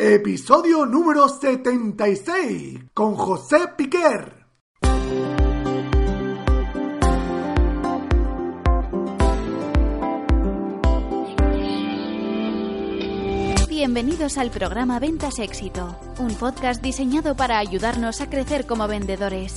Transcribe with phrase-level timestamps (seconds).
[0.00, 4.46] Episodio número 76 con José Piquer.
[13.68, 19.56] Bienvenidos al programa Ventas Éxito, un podcast diseñado para ayudarnos a crecer como vendedores.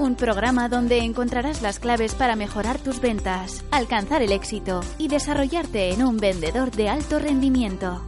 [0.00, 5.92] Un programa donde encontrarás las claves para mejorar tus ventas, alcanzar el éxito y desarrollarte
[5.92, 8.04] en un vendedor de alto rendimiento.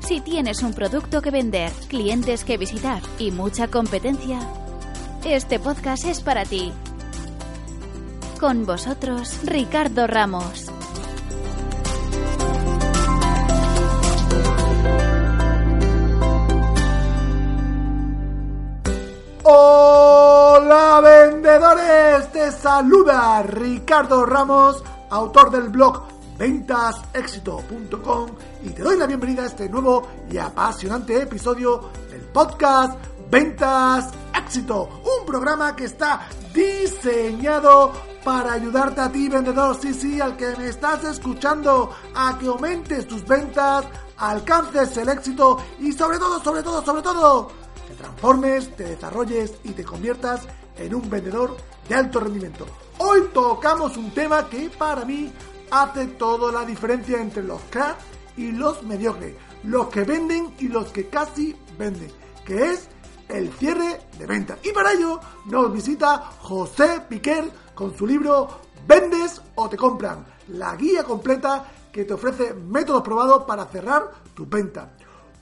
[0.00, 4.40] Si tienes un producto que vender, clientes que visitar y mucha competencia,
[5.24, 6.72] este podcast es para ti.
[8.40, 10.70] Con vosotros, Ricardo Ramos.
[19.42, 28.28] Hola vendedores, te saluda Ricardo Ramos, autor del blog ventasexito.com
[28.62, 32.96] y te doy la bienvenida a este nuevo y apasionante episodio del podcast
[33.28, 37.92] Ventas Éxito, un programa que está diseñado
[38.24, 43.06] para ayudarte a ti vendedor, sí, sí, al que me estás escuchando, a que aumentes
[43.06, 43.84] tus ventas,
[44.16, 47.50] alcances el éxito y sobre todo, sobre todo, sobre todo,
[47.88, 51.56] te transformes, te desarrolles y te conviertas en un vendedor
[51.88, 52.64] de alto rendimiento.
[52.98, 55.32] Hoy tocamos un tema que para mí
[55.70, 58.04] hace toda la diferencia entre los cracks
[58.36, 62.10] y los mediocres, los que venden y los que casi venden,
[62.44, 62.88] que es
[63.28, 64.58] el cierre de ventas.
[64.62, 68.48] Y para ello nos visita José Piquer con su libro
[68.86, 74.46] Vendes o te compran, la guía completa que te ofrece métodos probados para cerrar tu
[74.46, 74.92] venta.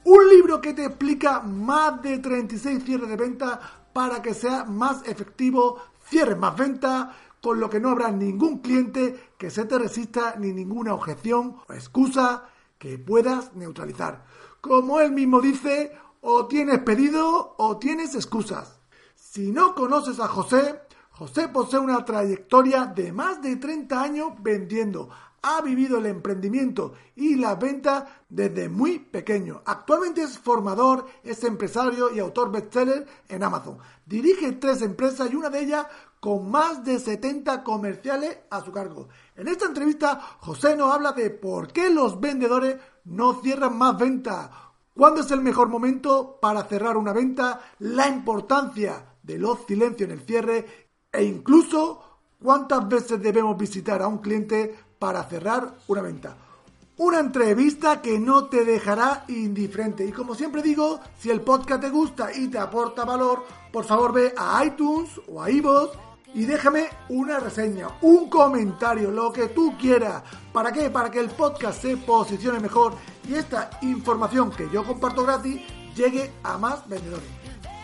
[0.05, 3.61] Un libro que te explica más de 36 cierres de venta
[3.93, 7.09] para que sea más efectivo, cierres más ventas,
[7.41, 11.73] con lo que no habrá ningún cliente que se te resista ni ninguna objeción o
[11.73, 12.45] excusa
[12.79, 14.25] que puedas neutralizar.
[14.61, 18.79] Como él mismo dice, o tienes pedido o tienes excusas.
[19.15, 20.81] Si no conoces a José,
[21.11, 25.09] José posee una trayectoria de más de 30 años vendiendo.
[25.43, 29.63] Ha vivido el emprendimiento y la venta desde muy pequeño.
[29.65, 33.79] Actualmente es formador, es empresario y autor bestseller en Amazon.
[34.05, 35.87] Dirige tres empresas y una de ellas
[36.27, 39.07] con más de 70 comerciales a su cargo.
[39.37, 44.51] En esta entrevista, José nos habla de por qué los vendedores no cierran más ventas,
[44.93, 50.19] cuándo es el mejor momento para cerrar una venta, la importancia de los silencios en
[50.19, 52.03] el cierre e incluso
[52.43, 56.37] cuántas veces debemos visitar a un cliente para cerrar una venta.
[56.97, 60.05] Una entrevista que no te dejará indiferente.
[60.05, 64.13] Y como siempre digo, si el podcast te gusta y te aporta valor, por favor
[64.13, 69.75] ve a iTunes o a iVoox y déjame una reseña, un comentario, lo que tú
[69.79, 70.23] quieras.
[70.53, 70.91] ¿Para qué?
[70.91, 72.95] Para que el podcast se posicione mejor
[73.29, 75.63] y esta información que yo comparto gratis
[75.95, 77.29] llegue a más vendedores.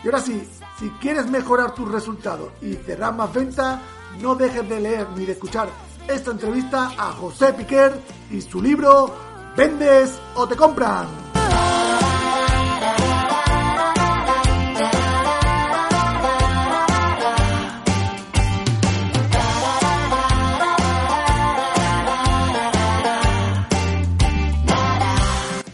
[0.03, 0.47] Y ahora sí,
[0.79, 3.79] si quieres mejorar tus resultados y cerrar más ventas,
[4.21, 5.69] no dejes de leer ni de escuchar
[6.07, 7.93] esta entrevista a José Piquer
[8.29, 9.13] y su libro
[9.55, 11.07] ¿Vendes o te compran?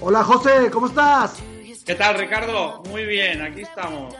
[0.09, 1.39] Hola José, ¿cómo estás?
[1.85, 2.81] ¿Qué tal Ricardo?
[2.89, 4.15] Muy bien, aquí estamos.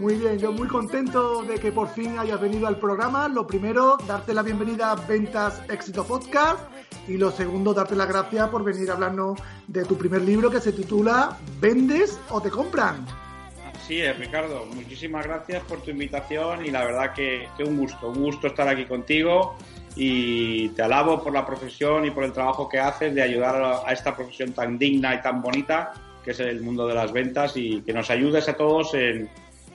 [0.00, 3.28] Muy bien, yo muy contento de que por fin hayas venido al programa.
[3.28, 6.58] Lo primero, darte la bienvenida a Ventas Éxito Podcast.
[7.06, 9.38] Y lo segundo, darte las gracias por venir a hablarnos
[9.68, 13.06] de tu primer libro que se titula ¿Vendes o te compran?
[13.76, 14.66] Así es, Ricardo.
[14.66, 18.66] Muchísimas gracias por tu invitación y la verdad que, que un gusto, un gusto estar
[18.66, 19.56] aquí contigo
[20.00, 23.92] y te alabo por la profesión y por el trabajo que haces de ayudar a
[23.92, 25.92] esta profesión tan digna y tan bonita
[26.24, 29.28] que es el mundo de las ventas y que nos ayudes a todos en,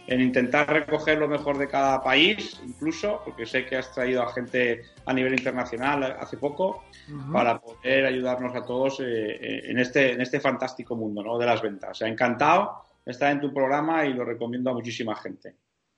[0.08, 4.32] en intentar recoger lo mejor de cada país, incluso, porque sé que has traído a
[4.32, 6.84] gente a nivel internacional hace poco,
[7.32, 11.38] para poder ayudarnos a todos eh, en, este, en este fantástico mundo ¿no?
[11.38, 11.92] de las ventas.
[11.92, 15.56] O sea, encantado estar en tu programa y lo recomiendo a muchísima gente.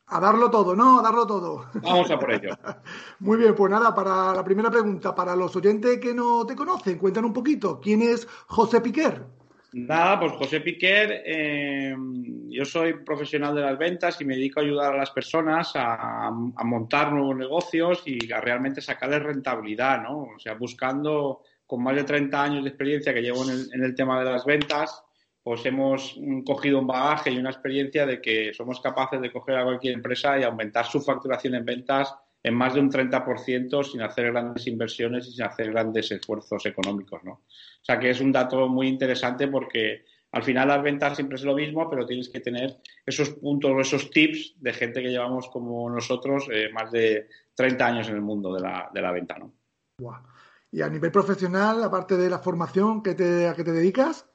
[0.07, 0.99] A darlo todo, ¿no?
[0.99, 1.65] A darlo todo.
[1.81, 2.55] Vamos a por ello.
[3.19, 6.97] Muy bien, pues nada, para la primera pregunta, para los oyentes que no te conocen,
[6.97, 9.23] cuentan un poquito, ¿quién es José Piquer?
[9.77, 11.93] Nada, pues José Piquer, eh,
[12.47, 16.31] yo soy profesional de las ventas y me dedico a ayudar a las personas a,
[16.31, 20.29] montar nuevos negocios y a realmente sacarles rentabilidad, ¿no?
[20.33, 24.17] O sea, buscando, con más de 30 años de experiencia que llevo en el, tema
[24.23, 25.03] de las ventas,
[25.45, 29.63] pues hemos cogido un bagaje y una experiencia de que somos capaces de coger a
[29.63, 34.31] cualquier empresa y aumentar su facturación en ventas en más de un 30% sin hacer
[34.31, 37.31] grandes inversiones y sin hacer grandes esfuerzos económicos, ¿no?
[37.33, 41.43] O sea que es un dato muy interesante porque al final las ventas siempre es
[41.43, 45.47] lo mismo, pero tienes que tener esos puntos o esos tips de gente que llevamos
[45.49, 49.37] como nosotros eh, más de 30 años en el mundo de la, de la venta,
[49.37, 49.53] ¿no?
[50.71, 54.27] Y a nivel profesional, aparte de la formación, ¿qué te, ¿a qué te dedicas?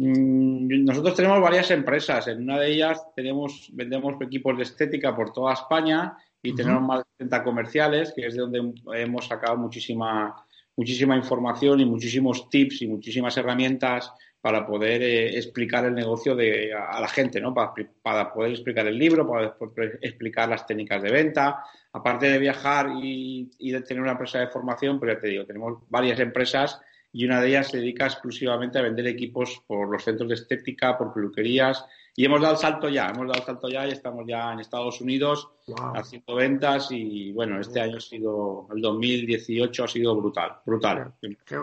[0.00, 2.28] Mm, nosotros tenemos varias empresas.
[2.28, 6.98] En una de ellas tenemos, vendemos equipos de estética por toda España y tenemos más
[7.00, 10.36] de 30 comerciales, que es de donde hemos sacado muchísima
[10.76, 16.72] muchísima información y muchísimos tips y muchísimas herramientas para poder eh, explicar el negocio de,
[16.72, 17.52] a, la gente, ¿no?
[17.52, 21.64] Para, poder explicar el libro, para poder explicar las técnicas de venta.
[21.92, 25.44] Aparte de viajar y, y, de tener una empresa de formación, pues ya te digo,
[25.44, 26.80] tenemos varias empresas
[27.12, 30.96] y una de ellas se dedica exclusivamente a vender equipos por los centros de estética,
[30.98, 31.84] por peluquerías
[32.18, 34.58] y hemos dado el salto ya, hemos dado el salto ya y estamos ya en
[34.58, 35.50] Estados Unidos
[35.94, 41.14] haciendo ventas y bueno, este año ha sido, el 2018 ha sido brutal, brutal.
[41.20, 41.58] Qué,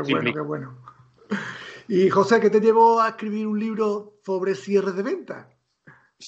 [0.00, 0.78] bueno, qué bueno.
[1.86, 5.48] Y José, ¿qué te llevó a escribir un libro sobre cierre de venta?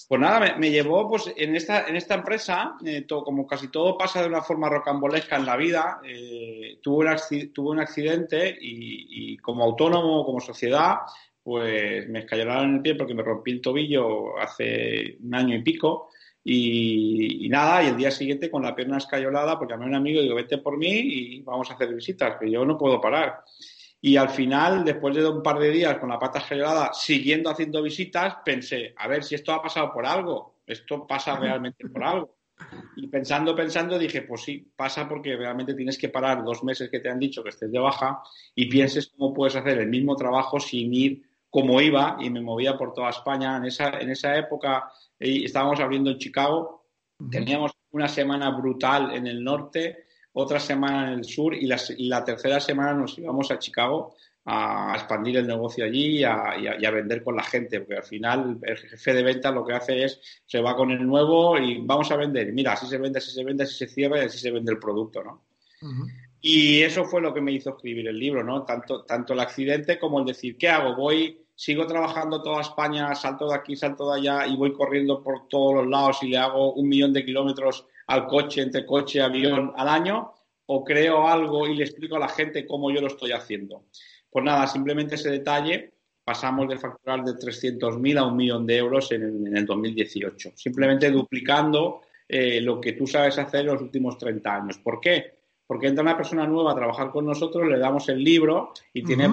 [0.09, 4.23] Pues nada, me, llevó pues en esta, en esta empresa, eh, como casi todo pasa
[4.23, 9.65] de una forma rocambolesca en la vida, eh, tuve, un, un accidente y, y, como
[9.65, 11.01] autónomo, como sociedad,
[11.43, 15.63] pues me escayonaron en el pie porque me rompí el tobillo hace un año y
[15.63, 16.09] pico.
[16.45, 20.21] Y, nada, y el día siguiente con la pierna escayolada, pues llamé a un amigo
[20.21, 23.45] y digo, vete por mí y vamos a hacer visitas, que yo no puedo parar.
[24.05, 27.81] Y al final, después de un par de días con la pata escayolada, siguiendo haciendo
[27.81, 32.37] visitas, pensé, a ver si esto ha pasado por algo, esto pasa realmente por algo.
[32.97, 36.99] Y pensando, pensando, dije, pues sí, pasa porque realmente tienes que parar dos meses que
[36.99, 38.21] te han dicho que estés de baja
[38.57, 42.77] y pienses cómo puedes hacer el mismo trabajo sin ir como iba y me movía
[42.77, 43.57] por toda España.
[43.57, 44.91] En esa, en esa época
[45.21, 46.89] eh, estábamos abriendo en Chicago,
[47.31, 52.61] teníamos una semana brutal en el norte, otra semana en el sur y la, tercera
[52.61, 54.15] semana nos íbamos a Chicago
[54.45, 58.77] a expandir el negocio allí y a, vender con la gente, porque al final el
[58.77, 62.17] jefe de ventas lo que hace es se va con el nuevo y vamos a
[62.17, 62.53] vender.
[62.53, 64.79] Mira, así se vende, así se vende, así se cierra y así se vende el
[64.79, 65.45] producto, ¿no?
[66.41, 68.65] Y eso fue lo que me hizo escribir el libro, ¿no?
[68.65, 70.97] Tanto, tanto el accidente como el decir, ¿qué hago?
[70.97, 75.47] Voy sigo trabajando toda España, salto de aquí, salto de allá y voy corriendo por
[75.47, 79.73] todos los lados y le hago un millón de kilómetros al coche, entre coche avión
[79.77, 80.33] al año,
[80.67, 83.85] o creo algo y le explico a la gente cómo yo lo estoy haciendo.
[84.31, 85.95] Pues nada, simplemente ese detalle,
[86.25, 92.03] pasamos de facturar de 300.000 a un millón de euros en, el 2018, simplemente duplicando
[92.29, 94.79] eh, lo que tú sabes hacer en los últimos 30 años.
[94.79, 95.39] ¿Por qué?
[95.67, 99.29] Porque entra una persona nueva a trabajar con nosotros, le damos el libro y tiene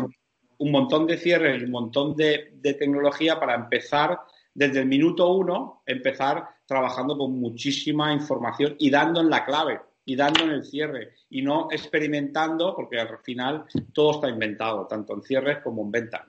[0.58, 4.20] un montón de cierres y un montón de, tecnología para empezar
[4.54, 10.16] desde el minuto uno, empezar trabajando con muchísima información y dando en la clave y
[10.16, 15.24] dando en el cierre y no experimentando, porque al final todo está inventado, tanto en
[15.24, 16.22] cierres como en ventas.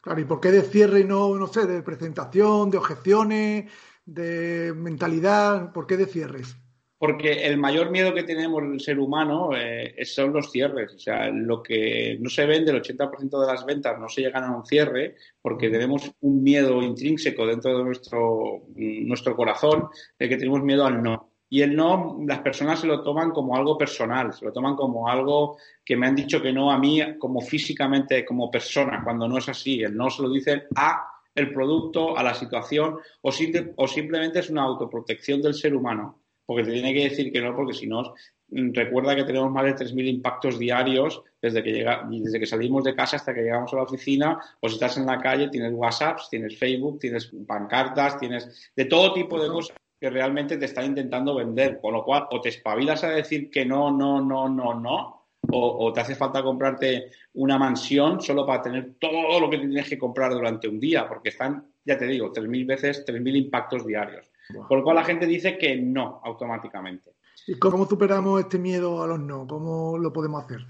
[0.00, 3.70] Claro, ¿y por qué de cierre y no, no sé, de presentación, de objeciones,
[4.06, 5.70] de mentalidad?
[5.72, 6.56] ¿Por qué de cierres?
[6.98, 10.94] Porque el mayor miedo que tenemos el ser humano eh, son los cierres.
[10.94, 14.44] O sea, lo que no se vende, el 80% de las ventas no se llegan
[14.44, 20.36] a un cierre porque tenemos un miedo intrínseco dentro de nuestro, nuestro corazón de que
[20.36, 21.30] tenemos miedo al no.
[21.50, 25.08] Y el no, las personas se lo toman como algo personal, se lo toman como
[25.08, 29.38] algo que me han dicho que no a mí, como físicamente, como persona, cuando no
[29.38, 29.82] es así.
[29.82, 33.30] El no se lo dicen a el producto, a la situación, o,
[33.76, 37.54] o simplemente es una autoprotección del ser humano porque te tiene que decir que no,
[37.54, 38.14] porque si no,
[38.48, 42.84] mm, recuerda que tenemos más de 3.000 impactos diarios desde que, llega, desde que salimos
[42.84, 45.72] de casa hasta que llegamos a la oficina, o si estás en la calle, tienes
[45.72, 50.86] WhatsApps, tienes Facebook, tienes pancartas, tienes de todo tipo de cosas que realmente te están
[50.86, 54.78] intentando vender, con lo cual o te espabilas a decir que no, no, no, no,
[54.78, 59.88] no, o, te hace falta comprarte una mansión solo para tener todo lo que tienes
[59.88, 64.30] que comprar durante un día, porque están, ya te digo, 3.000 veces, 3.000 impactos diarios.
[64.68, 67.12] Por lo cual la gente dice que no automáticamente.
[67.46, 69.46] ¿Y cómo superamos este miedo a los no?
[69.46, 70.60] ¿Cómo lo podemos hacer?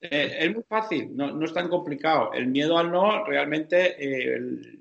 [0.00, 2.32] Eh, es muy fácil, no, es tan complicado.
[2.32, 4.38] El miedo al no, realmente eh,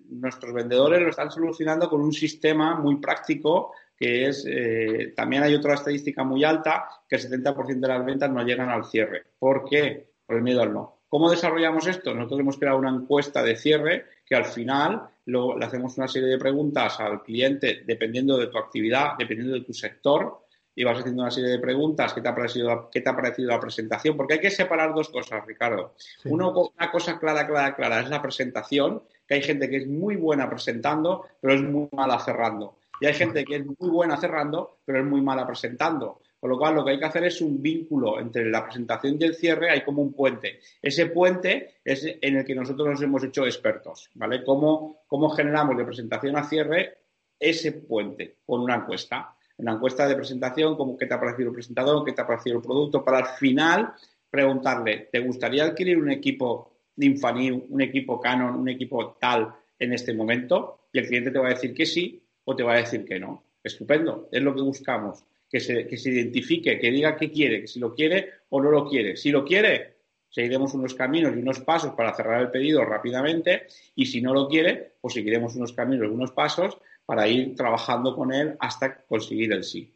[0.10, 5.56] nuestros vendedores lo están solucionando con un sistema muy práctico que es, eh, también hay
[5.56, 9.24] otra estadística muy alta, que el 70% de las ventas no llegan al cierre.
[9.40, 10.10] ¿Por qué?
[10.26, 11.04] Por el miedo al no.
[11.08, 12.14] ¿Cómo desarrollamos esto?
[12.14, 16.40] Nosotros hemos creado una encuesta de cierre que al final le hacemos una serie de
[16.40, 20.40] preguntas al cliente dependiendo de tu actividad, dependiendo de tu sector,
[20.74, 23.50] y vas haciendo una serie de preguntas, ¿qué te ha parecido, qué te ha parecido
[23.50, 24.18] la presentación?
[24.18, 25.94] Porque hay que separar dos cosas, Ricardo.
[26.26, 26.52] una
[26.92, 31.28] cosa clara, clara, clara es la presentación, que hay gente que es muy buena presentando,
[31.40, 32.80] pero es muy mala cerrando.
[33.00, 36.22] Y hay gente que es muy buena cerrando, pero es muy mala presentando.
[36.44, 39.24] Con lo cual, lo que hay que hacer es un vínculo entre la presentación y
[39.24, 40.60] el cierre, hay como un puente.
[40.82, 44.44] Ese puente es en el que nosotros nos hemos hecho expertos, ¿vale?
[44.44, 46.98] ¿Cómo, cómo generamos de presentación a cierre
[47.40, 49.38] ese puente con una encuesta?
[49.58, 52.28] En la encuesta de presentación, como qué te ha parecido el presentador, qué te ha
[52.28, 53.94] parecido el producto, para al final
[54.30, 60.14] preguntarle, ¿te gustaría adquirir un equipo Infanil, un equipo Canon, un equipo tal en este
[60.14, 60.88] momento?
[60.92, 63.18] Y el cliente te va a decir que sí o te va a decir que
[63.18, 63.46] no.
[63.64, 65.24] Estupendo, es lo que buscamos
[65.54, 68.72] que se, que se identifique, que diga qué quiere, que si lo quiere o no
[68.72, 69.16] lo quiere.
[69.16, 74.08] Si lo quiere, seguiremos unos caminos y unos pasos para cerrar el pedido rápidamente y
[74.08, 78.34] si no lo quiere, pues seguiremos unos caminos y unos pasos para ir trabajando con
[78.34, 79.96] él hasta conseguir el sí.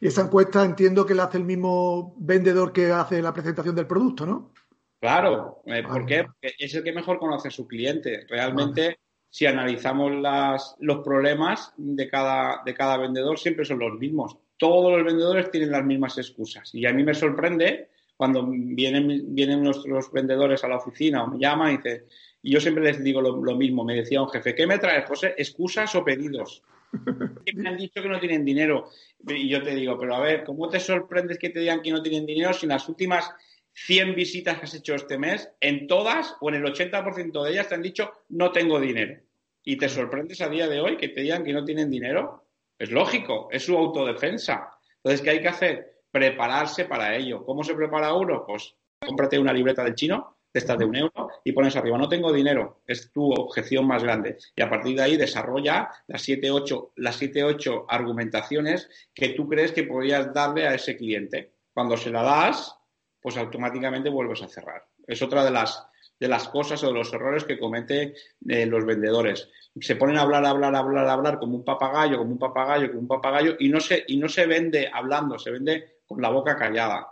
[0.00, 3.88] Y esa encuesta entiendo que la hace el mismo vendedor que hace la presentación del
[3.88, 4.52] producto, ¿no?
[5.00, 6.22] Claro, eh, ¿por qué?
[6.22, 8.26] Porque es el que mejor conoce a su cliente.
[8.28, 14.38] Realmente, si analizamos las, los problemas de cada, de cada vendedor, siempre son los mismos
[14.58, 16.74] todos los vendedores tienen las mismas excusas.
[16.74, 21.38] Y a mí me sorprende cuando vienen, vienen nuestros vendedores a la oficina o me
[21.38, 22.04] llaman y dicen,
[22.42, 25.34] y yo siempre les digo lo, mismo, me decía un jefe, ¿qué me traes, José?
[25.36, 26.62] ¿Excusas o pedidos?
[27.54, 28.88] me han dicho que no tienen dinero.
[29.26, 32.02] Y yo te digo, pero a ver, ¿cómo te sorprendes que te digan que no
[32.02, 33.30] tienen dinero si en las últimas
[33.72, 37.68] 100 visitas que has hecho este mes, en todas o en el 80% de ellas
[37.68, 39.20] te han dicho no tengo dinero?
[39.62, 42.47] Y te sorprendes a día de hoy que te digan que no tienen dinero.
[42.78, 44.70] Es lógico, es su autodefensa.
[44.96, 46.02] Entonces, ¿qué hay que hacer?
[46.10, 47.44] Prepararse para ello.
[47.44, 48.44] ¿Cómo se prepara uno?
[48.46, 52.08] Pues cómprate una libreta del chino, de estas de un euro, y pones arriba, no
[52.08, 54.38] tengo dinero, es tu objeción más grande.
[54.56, 59.48] Y a partir de ahí desarrolla las 7, 8, las siete, ocho argumentaciones que tú
[59.48, 61.52] crees que podrías darle a ese cliente.
[61.74, 62.76] Cuando se la das,
[63.20, 64.86] pues automáticamente vuelves a cerrar.
[65.06, 65.86] Es otra de las,
[66.18, 68.12] de las cosas o de los errores que cometen
[68.48, 69.48] eh, los vendedores
[69.80, 73.08] se ponen a hablar, hablar, hablar, hablar como un papagayo, como un papagayo, como un
[73.08, 77.06] papagayo y no se, y no se vende hablando, se vende con la boca callada.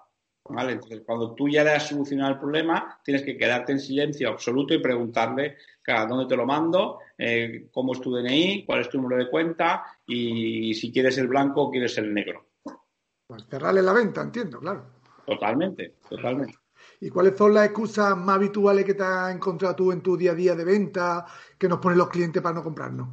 [0.49, 0.73] ¿vale?
[0.73, 4.75] Entonces, cuando tú ya le has solucionado el problema, tienes que quedarte en silencio absoluto
[4.75, 9.01] y preguntarle cada dónde te lo mando, eh, cómo es tu DNI, cuál es tu
[9.01, 12.47] número de cuenta y si quieres el blanco o quieres el negro.
[13.27, 14.87] Pues cerrarle la venta, entiendo, claro.
[15.27, 16.55] Totalmente, totalmente.
[17.01, 20.33] ¿Y cuáles son las excusas más habituales que te has encontrado tú en tu día
[20.33, 21.27] a día de venta
[21.59, 23.09] que nos ponen los clientes para no comprarnos?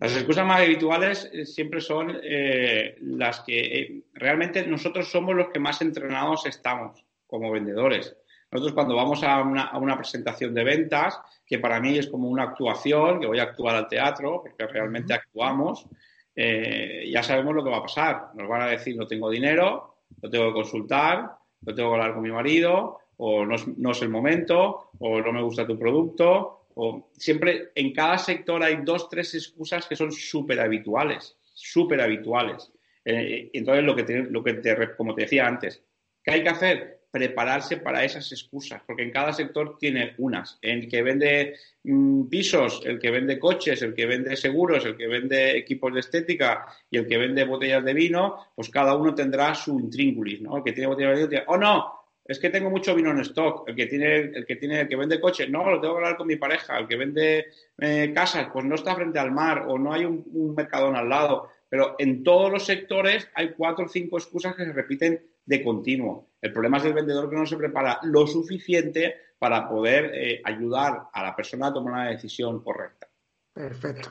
[0.00, 5.48] Las excusas más habituales eh, siempre son eh, las que eh, realmente nosotros somos los
[5.48, 8.16] que más entrenados estamos como vendedores.
[8.50, 13.20] Nosotros cuando vamos a una, presentación de ventas, que para mí es como una actuación,
[13.20, 15.86] que voy a actuar al teatro, porque realmente actuamos,
[16.34, 18.30] ya sabemos lo que va a pasar.
[18.34, 21.28] Nos van a decir no tengo dinero, lo tengo que consultar,
[21.64, 23.54] lo tengo que hablar con mi marido, o no
[23.90, 28.78] es, el momento, o no me gusta tu producto, o siempre en cada sector hay
[28.84, 32.72] dos, tres excusas que son súper habituales, súper habituales.
[33.04, 35.82] Eh, entonces, lo que, lo que te, como te decía antes,
[36.22, 36.97] ¿qué hay que hacer?
[37.10, 40.58] Prepararse para esas excusas, porque en cada sector tiene unas.
[40.60, 45.06] El que vende mm, pisos, el que vende coches, el que vende seguros, el que
[45.06, 49.54] vende equipos de estética y el que vende botellas de vino, pues cada uno tendrá
[49.54, 50.58] su intríngulis, ¿no?
[50.58, 51.98] El que tiene botellas de vino, oh no,
[52.28, 53.66] es que tengo mucho vino en stock.
[53.66, 56.16] El que tiene, el que tiene, el que vende coches, no, lo tengo que hablar
[56.18, 56.78] con mi pareja.
[56.78, 57.46] El que vende
[57.78, 61.08] eh, casas, pues no está frente al mar o no hay un, un mercadón al
[61.08, 61.48] lado.
[61.70, 66.28] Pero en todos los sectores hay cuatro o cinco excusas que se repiten de continuo.
[66.40, 71.08] El problema es el vendedor que no se prepara lo suficiente para poder eh, ayudar
[71.12, 73.08] a la persona a tomar una decisión correcta.
[73.54, 74.10] Perfecto,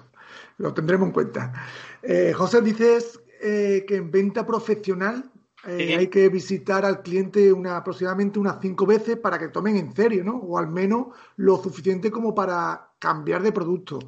[0.57, 1.53] lo tendremos en cuenta.
[2.01, 5.31] Eh, José, dices eh, que en venta profesional
[5.63, 10.23] hay que visitar al cliente una, aproximadamente unas cinco veces para que tomen en serio,
[10.23, 10.37] ¿no?
[10.37, 13.99] O al menos lo suficiente como para cambiar de producto.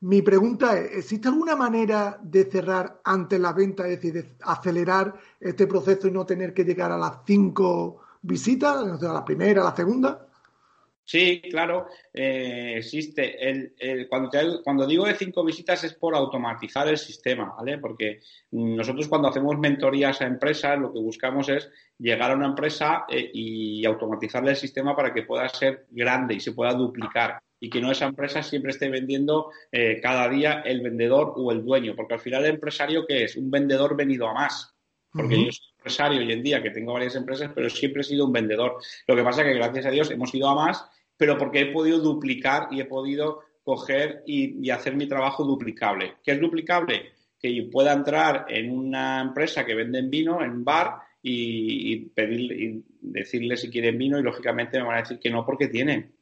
[0.00, 5.14] Mi pregunta es, ¿existe alguna manera de cerrar antes la venta, es decir, de acelerar
[5.40, 9.64] este proceso y no tener que llegar a las cinco visitas, a la primera, a
[9.66, 10.25] la segunda?
[11.08, 13.48] Sí, claro, eh, existe.
[13.48, 14.28] El, cuando,
[14.64, 17.78] cuando digo de cinco visitas es por automatizar el sistema, ¿vale?
[17.78, 18.18] Porque
[18.50, 23.30] nosotros cuando hacemos mentorías a empresas lo que buscamos es llegar a una empresa eh,
[23.32, 27.80] y automatizarle el sistema para que pueda ser grande y se pueda duplicar y que
[27.80, 32.14] no esa empresa siempre esté vendiendo eh, cada día el vendedor o el dueño, porque
[32.14, 34.74] al final el empresario que es un vendedor venido a más,
[35.12, 38.26] porque yo soy empresario hoy en día, que tengo varias empresas, pero siempre he sido
[38.26, 38.78] un vendedor.
[39.06, 40.84] Lo que pasa es que gracias a Dios hemos ido a más,
[41.16, 46.14] pero porque he podido duplicar y he podido coger y, hacer mi trabajo duplicable.
[46.24, 47.12] ¿Qué es duplicable?
[47.38, 53.56] Que pueda entrar en una empresa que vende vino, en bar, y, pedir, y decirle
[53.56, 56.12] si quieren vino y lógicamente me van a decir que no porque tienen.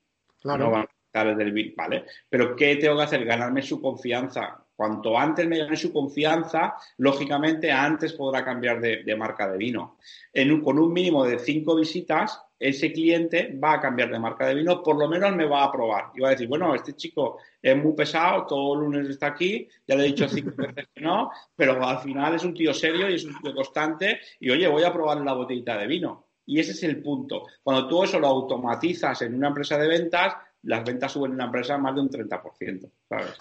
[0.40, 0.64] Claro.
[0.64, 2.04] No van a estar del vino, ¿vale?
[2.28, 3.24] Pero ¿qué tengo que hacer?
[3.24, 4.63] Ganarme su confianza.
[4.76, 9.98] Cuanto antes me gane su confianza, lógicamente antes podrá cambiar de, marca de vino.
[10.32, 14.54] En con un mínimo de cinco visitas, ese cliente va a cambiar de marca de
[14.54, 16.10] vino, por lo menos me va a probar.
[16.14, 19.68] Y va a decir, bueno, este chico es muy pesado, todo el lunes está aquí,
[19.86, 23.08] ya le he dicho cinco veces que no, pero al final es un tío serio
[23.08, 26.26] y es un tío constante y oye, voy a probar la botellita de vino.
[26.46, 27.46] Y ese es el punto.
[27.62, 31.44] Cuando tú eso lo automatizas en una empresa de ventas, las ventas suben en una
[31.46, 33.34] empresa más de un 30%, ¿sabes?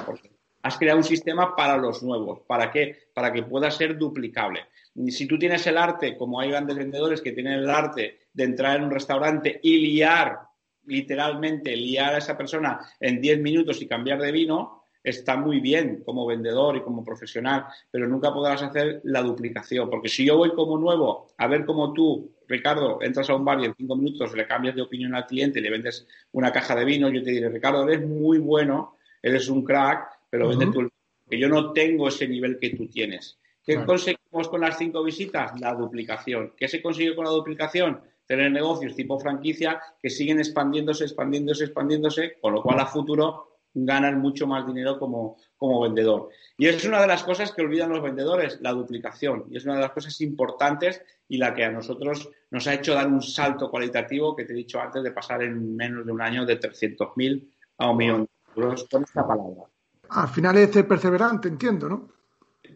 [0.64, 2.42] Has creado un sistema para los nuevos.
[2.48, 3.10] ¿Para qué?
[3.14, 4.62] Para que pueda ser duplicable.
[5.10, 8.78] Si tú tienes el arte, como hay grandes vendedores que tienen el arte de entrar
[8.78, 10.40] en un restaurante y liar,
[10.86, 16.02] literalmente liar a esa persona en 10 minutos y cambiar de vino, está muy bien
[16.06, 19.90] como vendedor y como profesional, pero nunca podrás hacer la duplicación.
[19.90, 23.60] Porque si yo voy como nuevo a ver cómo tú, Ricardo, entras a un bar
[23.60, 26.74] y en 5 minutos le cambias de opinión al cliente y le vendes una caja
[26.76, 30.90] de vino, yo te diré, Ricardo, eres muy bueno, eres un crack, pero vende tú,
[31.30, 33.38] que yo no tengo ese nivel que tú tienes.
[33.64, 35.52] ¿Qué conseguimos con las cinco visitas?
[35.62, 36.56] La duplicación.
[36.58, 38.02] ¿Qué se consigue con la duplicación?
[38.26, 44.22] Tener negocios tipo franquicia que siguen expandiéndose, expandiéndose, expandiéndose, con lo cual a futuro ganan
[44.22, 46.30] mucho más dinero como, como vendedor.
[46.58, 49.46] Y es una de las cosas que olvidan los vendedores, la duplicación.
[49.52, 52.96] Y es una de las cosas importantes y la que a nosotros nos ha hecho
[52.96, 56.24] dar un salto cualitativo que te he dicho antes de pasar en menos de un
[56.24, 59.73] año de 300.000 a un millón de euros con esta palabra.
[60.16, 62.10] Al final es perseverante, entiendo, ¿no?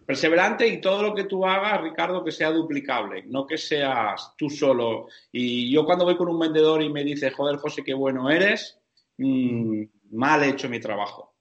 [0.06, 4.50] Perseverante y todo lo que tú hagas, Ricardo, que sea duplicable, no que seas tú
[4.50, 5.08] solo.
[5.32, 8.80] Y yo cuando voy con un vendedor y me dice, joder, José, qué bueno eres,
[9.18, 11.36] mm, mal he hecho mi trabajo.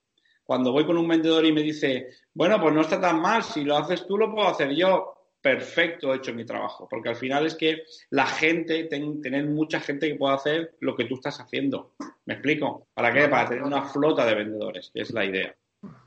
[0.44, 3.64] Cuando voy con un vendedor y me dice, bueno, pues no está tan mal, si
[3.64, 5.12] lo haces tú, lo puedo hacer yo.
[5.40, 6.88] Perfecto, he hecho mi trabajo.
[6.88, 11.04] Porque al final es que la gente, tener mucha gente que pueda hacer lo que
[11.04, 11.94] tú estás haciendo.
[12.24, 12.88] ¿Me explico?
[12.94, 13.28] ¿Para qué?
[13.28, 15.54] Para tener una flota de vendedores, que es la idea.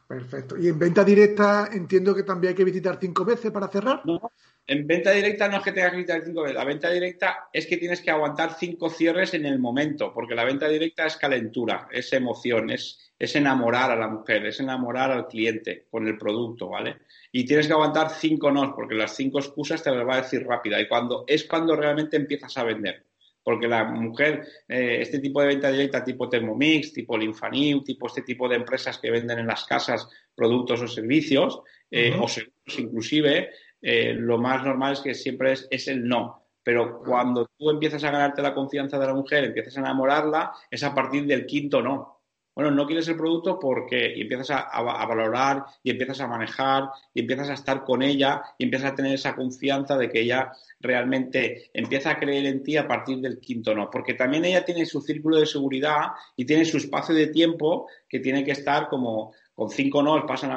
[0.07, 0.57] Perfecto.
[0.57, 4.01] ¿Y en venta directa entiendo que también hay que visitar cinco veces para cerrar?
[4.05, 4.31] No,
[4.65, 6.57] en venta directa no es que tengas que visitar cinco veces.
[6.57, 10.45] La venta directa es que tienes que aguantar cinco cierres en el momento, porque la
[10.45, 15.27] venta directa es calentura, es emoción, es, es enamorar a la mujer, es enamorar al
[15.27, 16.97] cliente con el producto, ¿vale?
[17.31, 20.43] Y tienes que aguantar cinco no, porque las cinco excusas te las va a decir
[20.45, 20.81] rápida.
[20.81, 23.08] Y cuando es cuando realmente empiezas a vender
[23.49, 28.21] porque la mujer, eh, este tipo de venta directa tipo Thermomix, tipo Linfanew, tipo este
[28.21, 31.59] tipo de empresas que venden en las casas productos o servicios,
[31.89, 33.49] eh, o seguros inclusive,
[33.81, 36.45] eh, lo más normal es que siempre es, el no.
[36.61, 40.83] Pero cuando tú empiezas a ganarte la confianza de la mujer, empiezas a enamorarla, es
[40.83, 42.18] a partir del quinto no
[42.59, 47.21] bueno, no quieres el producto porque y empiezas a, valorar y empiezas a manejar y
[47.21, 51.71] empiezas a estar con ella y empiezas a tener esa confianza de que ella realmente
[51.73, 54.99] empieza a creer en ti a partir del quinto no, porque también ella tiene su
[54.99, 59.69] círculo de seguridad y tiene su espacio de tiempo que tiene que estar como con
[59.69, 60.51] cinco no pasan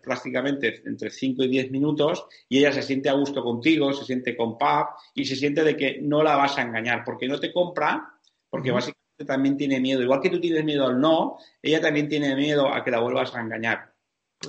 [0.00, 4.36] prácticamente entre cinco y diez minutos y ella se siente a gusto contigo, se siente
[4.36, 4.56] con
[5.12, 8.14] y se siente de que no la vas a engañar porque no te compra,
[8.48, 10.02] porque básicamente también tiene miedo.
[10.02, 13.34] Igual que tú tienes miedo al no, ella también tiene miedo a que la vuelvas
[13.34, 13.92] a engañar.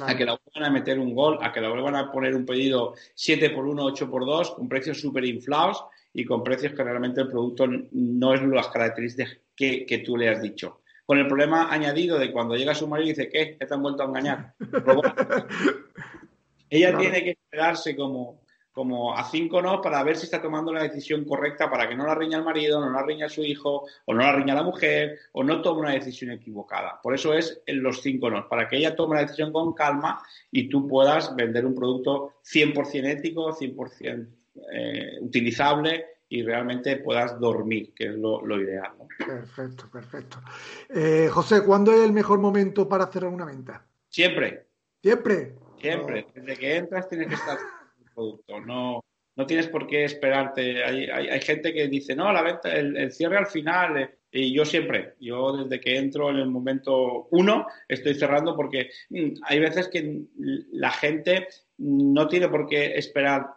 [0.02, 2.46] A que la vuelvan a meter un gol, a que la vuelvan a poner un
[2.46, 6.84] pedido 7 por 1, 8 por 2, con precios súper inflados y con precios que
[6.84, 10.82] realmente el producto no es las características que, tú le has dicho.
[11.06, 13.58] Con el problema añadido de cuando llega su marido y dice, ¿qué?
[13.60, 14.54] ¿Qué te han vuelto a engañar?
[16.70, 18.43] ella tiene que esperarse como,
[18.74, 22.06] como a cinco no para ver si está tomando la decisión correcta para que no
[22.06, 25.20] la riña el marido, no la riña su hijo, o no la riña la mujer,
[25.32, 27.00] o no tome una decisión equivocada.
[27.02, 30.22] Por eso es en los cinco no, para que ella tome la decisión con calma
[30.52, 34.28] y tú puedas vender un producto 100% ético, 100%
[34.74, 38.92] eh, utilizable y realmente puedas dormir, que es lo, ideal.
[39.20, 40.42] Perfecto, perfecto.
[40.90, 43.86] Eh, José, ¿cuándo es el mejor momento para cerrar una venta?
[44.10, 44.66] Siempre.
[45.00, 45.54] ¿Siempre?
[45.80, 46.26] Siempre.
[46.34, 47.58] Desde que entras tienes que estar
[48.14, 48.60] producto.
[48.62, 49.04] No,
[49.36, 50.84] no tienes por qué esperarte.
[50.84, 53.98] Hay, hay, gente que dice, no, la venta, el, cierre al final.
[53.98, 58.90] Eh, y yo siempre, yo desde que entro en el momento uno, estoy cerrando porque
[59.10, 60.22] mm, hay veces que
[60.72, 61.48] la gente
[61.78, 63.48] no tiene por qué esperar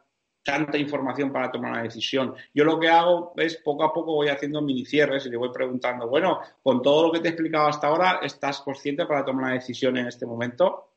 [0.42, 2.35] tanta información para tomar una decisión.
[2.55, 5.51] Yo lo que hago es poco a poco voy haciendo mini cierres y le voy
[5.53, 9.45] preguntando, bueno, con todo lo que te he explicado hasta ahora, ¿estás consciente para tomar
[9.45, 10.92] una decisión en este momento?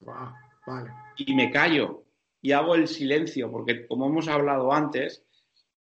[0.00, 0.32] Wow,
[0.64, 0.90] vale.
[1.16, 2.04] Y me callo
[2.48, 5.22] y hago el silencio, porque como hemos hablado antes,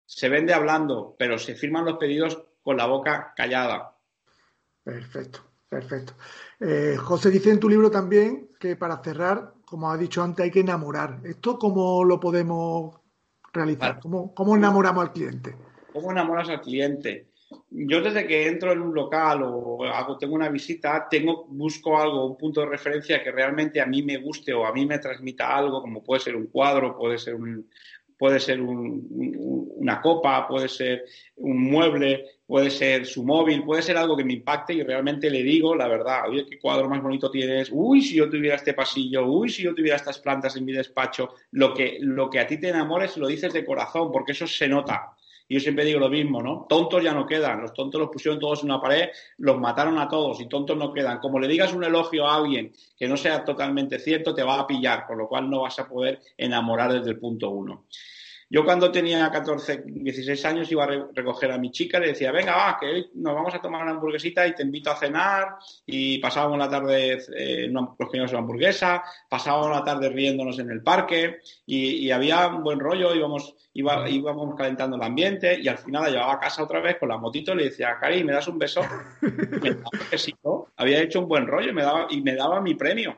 [0.04, 3.96] se vende hablando, pero se firman los pedidos con la boca callada.
[4.84, 6.12] Perfecto, perfecto.
[6.60, 10.50] Eh, José dice en tu libro también que para cerrar, como ha dicho antes, hay
[10.50, 11.20] que enamorar.
[11.24, 12.94] ¿Esto cómo lo podemos
[13.54, 13.98] realizar?
[13.98, 15.56] ¿Cómo, ¿Cómo, enamoramos al cliente?
[15.94, 17.29] ¿Cómo enamoras al cliente?
[17.72, 22.26] Yo desde que entro en un local o hago, tengo una visita, tengo, busco algo,
[22.26, 25.56] un punto de referencia que realmente a mí me guste o a mí me transmita
[25.56, 27.68] algo, como puede ser un cuadro, puede ser un,
[28.20, 31.04] puede ser una copa, puede ser
[31.36, 35.42] un mueble, puede ser su móvil, puede ser algo que me impacte y realmente le
[35.42, 39.26] digo la verdad, oye, qué cuadro más bonito tienes, uy, si yo tuviera este pasillo,
[39.26, 42.58] uy, si yo tuviera estas plantas en mi despacho, lo que, lo que a ti
[42.58, 45.16] te enamores lo dices de corazón, porque eso se nota.
[45.50, 46.64] Y yo siempre digo lo mismo, ¿no?
[46.68, 49.08] Tontos ya no quedan, los tontos los pusieron todos en una pared,
[49.38, 51.18] los mataron a todos y tontos no quedan.
[51.18, 54.66] Como le digas un elogio a alguien que no sea totalmente cierto, te va a
[54.68, 57.86] pillar, por lo cual no vas a poder enamorar desde el punto uno.
[58.52, 62.56] Yo cuando tenía 14, 16 años iba a recoger a mi chica, le decía, venga,
[62.56, 65.54] va, que hoy nos vamos a tomar una hamburguesita y te invito a cenar.
[65.86, 70.82] Y pasábamos la tarde, eh, nos comíamos una hamburguesa, pasábamos la tarde riéndonos en el
[70.82, 76.10] parque y, había un buen rollo, íbamos, íbamos calentando el ambiente y al final la
[76.10, 78.58] llevaba a casa otra vez con la motito y le decía, Cari, ¿me das un
[78.58, 78.82] beso?
[79.20, 82.60] me daba un besito, había hecho un buen rollo y me daba, y me daba
[82.60, 83.16] mi premio.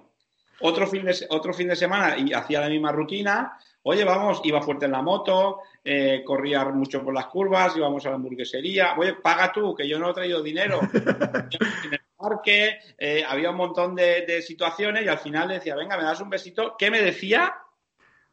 [0.61, 4.63] Otro fin, de, otro fin de semana y hacía la misma rutina, Oye, vamos, iba
[4.63, 8.95] fuerte en la moto, eh, corría mucho por las curvas, íbamos a la hamburguesería.
[8.97, 10.81] Oye, paga tú, que yo no he traído dinero.
[10.93, 16.05] en el parque, eh, había un montón de, situaciones y al final decía, venga, me
[16.05, 16.77] das un besito.
[16.79, 17.55] ¿Qué me decía?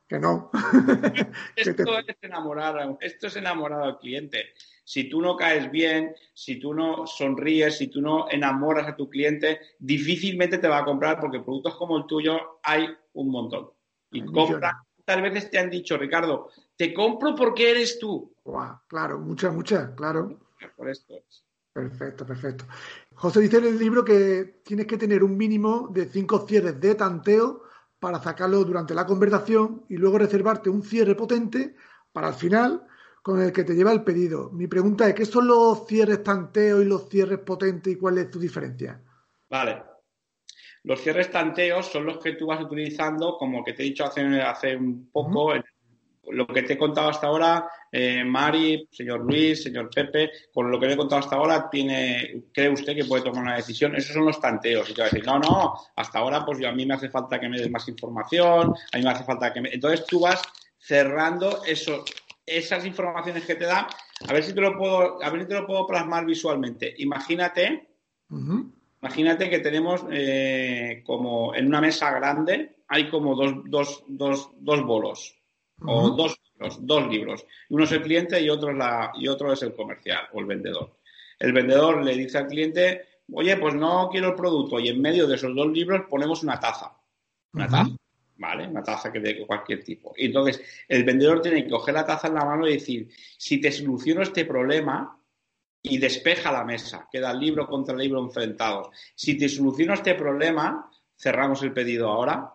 [0.07, 0.51] Que no.
[1.55, 4.53] esto es enamorar, esto es enamorar al cliente.
[4.83, 9.09] Si tú no caes bien, si tú no sonríes, si tú no enamoras a tu
[9.09, 13.71] cliente, difícilmente te va a comprar porque productos como el tuyo hay un montón.
[14.11, 18.31] Y compra tal veces te han dicho, Ricardo, te compro porque eres tú.
[18.87, 20.37] claro, muchas, muchas, claro.
[20.77, 21.15] Por esto
[21.73, 22.65] Perfecto, perfecto.
[23.15, 26.93] José dice en el libro que tienes que tener un mínimo de cinco cierres de
[26.93, 27.63] tanteo
[27.99, 31.75] para sacarlo durante la conversación y luego reservarte un cierre potente
[32.11, 32.85] para el final
[33.23, 34.51] con el que te lleva el pedido.
[34.51, 38.29] Mi pregunta es, ¿qué son los cierres tanteo y los cierres potentes y cuál es
[38.29, 39.01] tu diferencia?
[39.49, 39.81] Vale,
[40.83, 44.21] los cierres tanteos son los que tú vas utilizando, como que te he dicho hace,
[44.41, 45.53] hace un poco,
[46.31, 50.79] lo que te he contado hasta ahora, eh, Mari, señor Luis, señor Pepe, con lo
[50.79, 53.95] que le he contado hasta ahora, tiene, ¿cree usted que puede tomar una decisión?
[53.95, 54.89] Esos son los tanteos.
[54.89, 57.09] Y te va a decir, no, no, hasta ahora pues yo, a mí me hace
[57.09, 59.69] falta que me des más información, a mí me hace falta que me...
[59.73, 60.41] Entonces tú vas
[60.77, 62.03] cerrando eso,
[62.45, 63.87] esas informaciones que te da,
[64.27, 66.93] a ver si te lo puedo, a ver si te lo puedo plasmar visualmente.
[66.97, 67.89] Imagínate
[69.01, 74.83] Imagínate que tenemos eh, como en una mesa grande hay como dos, dos, dos, dos
[74.83, 75.35] bolos
[75.85, 77.45] o dos libros, dos libros.
[77.69, 80.45] Uno es el cliente y otro es, la, y otro es el comercial o el
[80.45, 80.97] vendedor.
[81.37, 85.27] El vendedor le dice al cliente, oye, pues no quiero el producto y en medio
[85.27, 86.91] de esos dos libros ponemos una taza.
[87.53, 87.95] Una taza,
[88.37, 88.67] ¿vale?
[88.67, 90.13] Una taza que de cualquier tipo.
[90.17, 93.61] Y entonces el vendedor tiene que coger la taza en la mano y decir, si
[93.61, 95.18] te soluciono este problema,
[95.81, 97.07] y despeja la mesa.
[97.11, 98.89] Queda libro contra libro enfrentados.
[99.15, 102.53] Si te soluciono este problema, cerramos el pedido ahora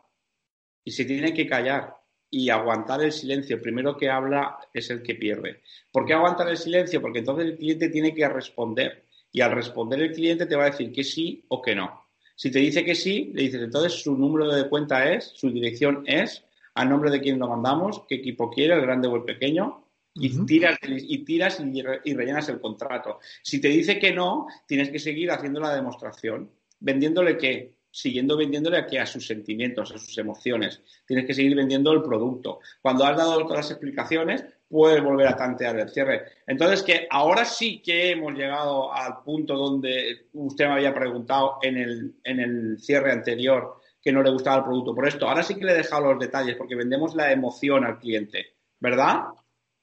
[0.85, 1.97] y se tiene que callar
[2.31, 3.57] y aguantar el silencio.
[3.57, 5.63] El primero que habla es el que pierde.
[5.91, 7.01] ¿Por qué aguantar el silencio?
[7.01, 10.71] Porque entonces el cliente tiene que responder y al responder el cliente te va a
[10.71, 12.05] decir que sí o que no.
[12.37, 16.03] Si te dice que sí, le dices entonces su número de cuenta es, su dirección
[16.07, 19.84] es, a nombre de quién lo mandamos, qué equipo quiere, el grande o el pequeño,
[20.15, 23.19] y tiras, y, tiras y, rellenas el contrato.
[23.43, 26.51] Si te dice que no, tienes que seguir haciendo la demostración.
[26.79, 27.75] ¿Vendiéndole qué?
[27.91, 29.01] Siguiendo vendiéndole a qué?
[29.01, 30.83] A sus sentimientos, a sus emociones.
[31.07, 32.61] Tienes que seguir vendiendo el producto.
[32.81, 36.23] Cuando has dado todas las explicaciones, puedes volver a tantear el cierre.
[36.47, 41.77] Entonces, que ahora sí que hemos llegado al punto donde usted me había preguntado en
[41.77, 45.27] el, en el cierre anterior que no le gustaba el producto por esto.
[45.27, 49.25] Ahora sí que le he dejado los detalles porque vendemos la emoción al cliente, ¿verdad?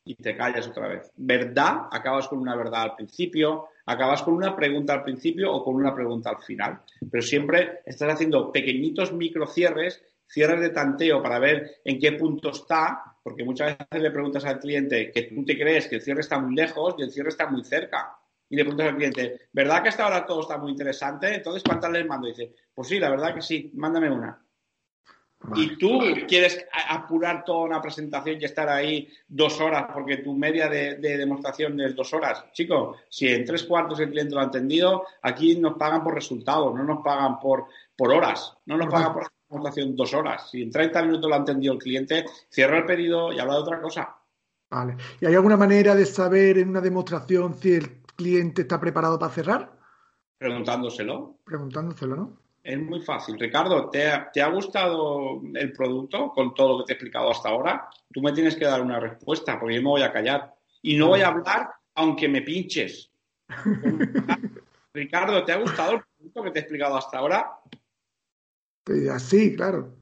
[0.04, 1.12] Y te callas otra vez.
[1.16, 1.88] ¿Verdad?
[1.92, 5.94] Acabas con una verdad al principio, acabas con una pregunta al principio o con una
[5.94, 6.82] pregunta al final.
[7.10, 13.18] Pero siempre estás haciendo pequeñitos microcierres, cierres de tanteo para ver en qué punto está,
[13.24, 16.40] porque muchas veces le preguntas al cliente que tú te crees que el cierre está
[16.40, 18.18] muy lejos y el cierre está muy cerca.
[18.50, 21.36] Y le preguntas al cliente, ¿verdad que hasta ahora todo está muy interesante?
[21.36, 22.28] Entonces, ¿cuántas les mando?
[22.28, 24.44] Y dice, pues sí, la verdad que sí, mándame una.
[25.56, 30.70] Y tú quieres apurar toda una presentación y estar ahí dos horas, porque tu media
[30.70, 32.46] de, demostración es dos horas.
[32.54, 36.76] Chico, si en tres cuartos el cliente lo ha entendido, aquí nos pagan por resultados,
[36.76, 40.50] no nos pagan por, por horas, no nos pagan por demostración dos horas.
[40.50, 43.60] Si en 30 minutos lo ha entendido el cliente, cierra el pedido y habla de
[43.60, 44.16] otra cosa.
[44.70, 44.96] Vale.
[45.20, 49.34] ¿Y hay alguna manera de saber en una demostración si el cliente está preparado para
[49.34, 49.78] cerrar?
[50.38, 51.40] Preguntándoselo.
[51.44, 52.41] Preguntándoselo, ¿no?
[52.64, 53.40] Es muy fácil.
[53.40, 57.32] Ricardo, ¿te ha, ¿te ha, gustado el producto con todo lo que te he explicado
[57.32, 57.90] hasta ahora?
[58.14, 60.54] Tú me tienes que dar una respuesta porque yo me voy a callar.
[60.84, 63.12] Y no voy a hablar aunque me pinches.
[64.94, 67.52] Ricardo, ¿te ha gustado el producto que te he explicado hasta ahora?
[69.20, 69.96] Sí, claro.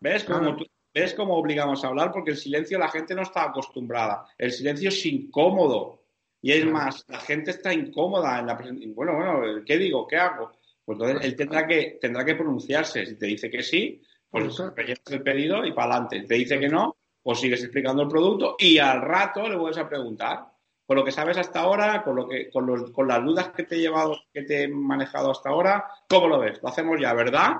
[0.00, 2.12] ¿Ves cómo, tú, ¿Ves cómo obligamos a hablar?
[2.12, 4.26] Porque el silencio la gente no está acostumbrada.
[4.38, 6.04] El silencio es incómodo.
[6.40, 8.54] Y es más, la gente está incómoda en la.
[8.94, 10.06] Bueno, bueno, ¿qué digo?
[10.06, 10.52] ¿Qué hago?
[10.84, 13.06] Pues entonces él tendrá que, tendrá que pronunciarse.
[13.06, 16.24] Si te dice que sí, pues rellenas el pedido y para adelante.
[16.26, 19.88] Te dice que no, pues sigues explicando el producto y al rato le vuelves a
[19.88, 20.46] preguntar.
[20.86, 23.62] Con lo que sabes hasta ahora, con, lo que, con, los, con las dudas que
[23.62, 26.60] te he llevado, que te he manejado hasta ahora, ¿cómo lo ves?
[26.62, 27.54] Lo hacemos ya, ¿verdad?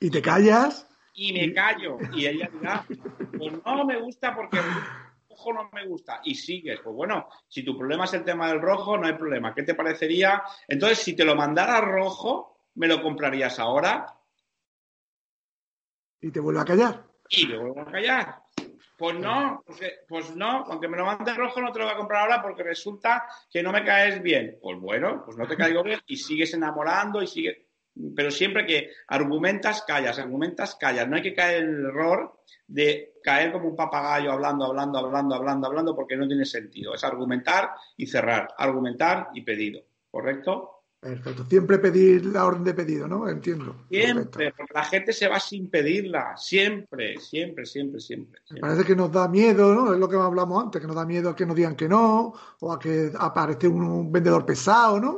[0.00, 0.88] ¿Y te callas?
[1.12, 1.98] Y me callo.
[2.14, 2.86] Y ella dirá,
[3.36, 4.58] pues no me gusta porque
[5.36, 6.20] rojo no me gusta.
[6.24, 6.80] Y sigues.
[6.80, 9.54] Pues bueno, si tu problema es el tema del rojo, no hay problema.
[9.54, 10.42] ¿Qué te parecería?
[10.66, 14.06] Entonces, si te lo mandara rojo, ¿me lo comprarías ahora?
[16.20, 17.04] Y te vuelvo a callar.
[17.28, 18.42] Y me vuelvo a callar.
[18.98, 21.98] Pues no, porque, pues no, aunque me lo mandes rojo no te lo voy a
[21.98, 24.58] comprar ahora porque resulta que no me caes bien.
[24.62, 27.58] Pues bueno, pues no te caigo bien y sigues enamorando y sigues...
[28.14, 31.08] Pero siempre que argumentas, callas, argumentas, callas.
[31.08, 35.34] No hay que caer en el error de caer como un papagayo hablando, hablando, hablando,
[35.34, 36.94] hablando, hablando porque no tiene sentido.
[36.94, 39.80] Es argumentar y cerrar, argumentar y pedido.
[40.10, 40.72] ¿Correcto?
[41.00, 41.44] Perfecto.
[41.44, 43.28] Siempre pedir la orden de pedido, ¿no?
[43.28, 43.84] Entiendo.
[43.88, 44.56] Siempre, Perfecto.
[44.56, 46.36] porque la gente se va sin pedirla.
[46.36, 48.40] Siempre, siempre, siempre, siempre.
[48.50, 49.92] Me parece que nos da miedo, ¿no?
[49.92, 52.32] Es lo que hablamos antes, que nos da miedo a que nos digan que no,
[52.60, 55.12] o a que aparezca un, un vendedor pesado, ¿no?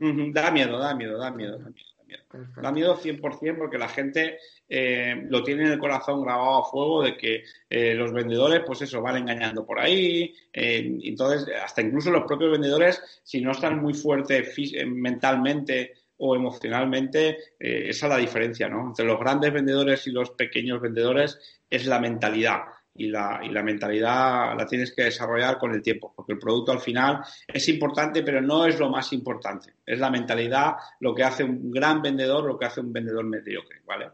[0.00, 0.32] Uh -huh.
[0.32, 1.97] Da miedo, da miedo, da miedo, da miedo.
[2.30, 2.60] Perfecto.
[2.60, 7.02] Da miedo 100% porque la gente eh, lo tiene en el corazón grabado a fuego
[7.02, 10.34] de que eh, los vendedores, pues eso, van engañando por ahí.
[10.52, 14.54] Eh, entonces, hasta incluso los propios vendedores, si no están muy fuertes
[14.86, 18.88] mentalmente o emocionalmente, eh, esa es la diferencia, ¿no?
[18.88, 21.38] Entre los grandes vendedores y los pequeños vendedores
[21.70, 22.62] es la mentalidad.
[22.98, 26.72] Y la, y la, mentalidad la tienes que desarrollar con el tiempo, porque el producto
[26.72, 29.74] al final es importante, pero no es lo más importante.
[29.86, 33.82] Es la mentalidad lo que hace un gran vendedor, lo que hace un vendedor mediocre,
[33.86, 34.10] ¿vale?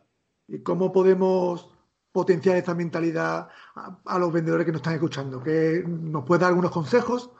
[0.48, 1.68] ¿Y cómo podemos
[2.12, 5.42] potenciar esta mentalidad a, los vendedores que nos están escuchando?
[5.42, 7.30] ¿Que ¿Nos puede dar algunos consejos?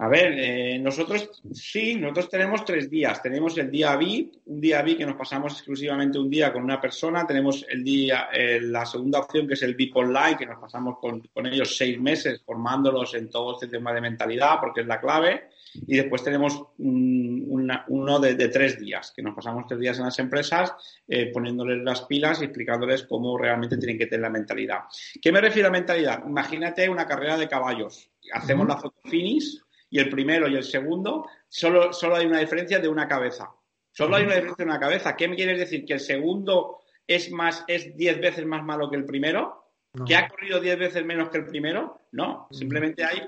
[0.00, 3.20] A ver, eh, nosotros sí, nosotros tenemos tres días.
[3.20, 6.80] Tenemos el día VIP, un día VIP que nos pasamos exclusivamente un día con una
[6.80, 7.26] persona.
[7.26, 10.98] Tenemos el día, eh, la segunda opción que es el VIP Online, que nos pasamos
[11.00, 15.00] con, con, ellos seis meses formándolos en todo este tema de mentalidad, porque es la
[15.00, 15.48] clave.
[15.74, 19.98] Y después tenemos un, una, uno de, de, tres días, que nos pasamos tres días
[19.98, 20.74] en las empresas
[21.08, 24.82] eh, poniéndoles las pilas y explicándoles cómo realmente tienen que tener la mentalidad.
[25.20, 26.22] ¿Qué me refiero a mentalidad?
[26.24, 28.08] Imagínate una carrera de caballos.
[28.32, 28.74] Hacemos uh -huh.
[28.74, 32.88] la foto finish y el primero y el segundo, solo, solo hay una diferencia de
[32.88, 33.50] una cabeza.
[33.90, 35.16] Solo hay una diferencia de una cabeza.
[35.16, 35.84] ¿Qué me quieres decir?
[35.84, 39.72] ¿Que el segundo es más, es diez veces más malo que el primero?
[39.94, 40.04] No.
[40.04, 42.02] ¿Que ha corrido diez veces menos que el primero?
[42.12, 43.22] No, simplemente hay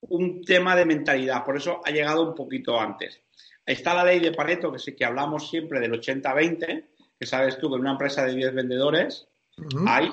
[0.00, 1.44] un tema de mentalidad.
[1.44, 3.20] Por eso ha llegado un poquito antes.
[3.64, 6.86] Está la ley de Pareto, que sí que hablamos siempre del 80-20,
[7.18, 9.28] que sabes tú que en una empresa de 10 vendedores
[9.58, 9.84] uh -huh.
[9.86, 10.12] hay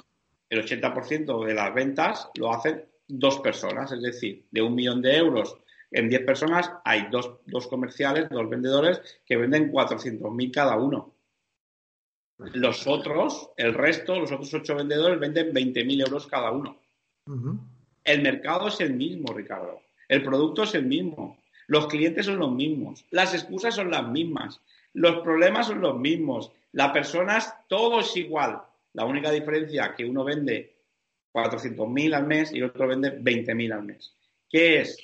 [0.50, 5.16] el 80% de las ventas lo hacen dos personas, es decir, de un millón de
[5.18, 5.58] euros
[5.96, 11.14] en 10 personas hay dos, dos comerciales, dos vendedores que venden 400.000 cada uno.
[12.38, 16.78] Los otros, el resto, los otros ocho vendedores venden 20.000 euros cada uno.
[17.28, 17.60] Uh -huh.
[18.04, 19.82] El mercado es el mismo, Ricardo.
[20.10, 21.38] El producto es el mismo.
[21.68, 23.06] Los clientes son los mismos.
[23.12, 24.60] Las excusas son las mismas.
[24.94, 26.52] Los problemas son los mismos.
[26.74, 28.62] Las personas, todo es igual.
[28.94, 30.75] La única diferencia que uno vende
[31.36, 34.16] 400.000 al mes y el otro vende 20.000 al mes.
[34.50, 34.98] ¿Qué es?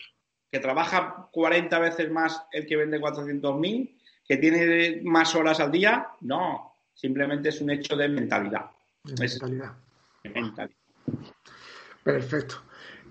[0.49, 3.97] ¿Que trabaja 40 veces más el que vende 400.000?
[4.25, 6.07] ¿Que tiene más horas al día?
[6.21, 8.71] No, simplemente es un hecho de mentalidad.
[9.03, 9.73] De mentalidad.
[10.23, 10.77] Es mentalidad.
[12.03, 12.55] Perfecto.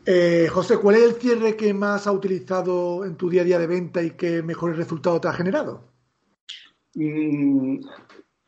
[0.07, 3.59] Eh, José, ¿cuál es el cierre que más has utilizado en tu día a día
[3.59, 5.85] de venta y que mejores resultados te ha generado?
[6.95, 7.81] Mm,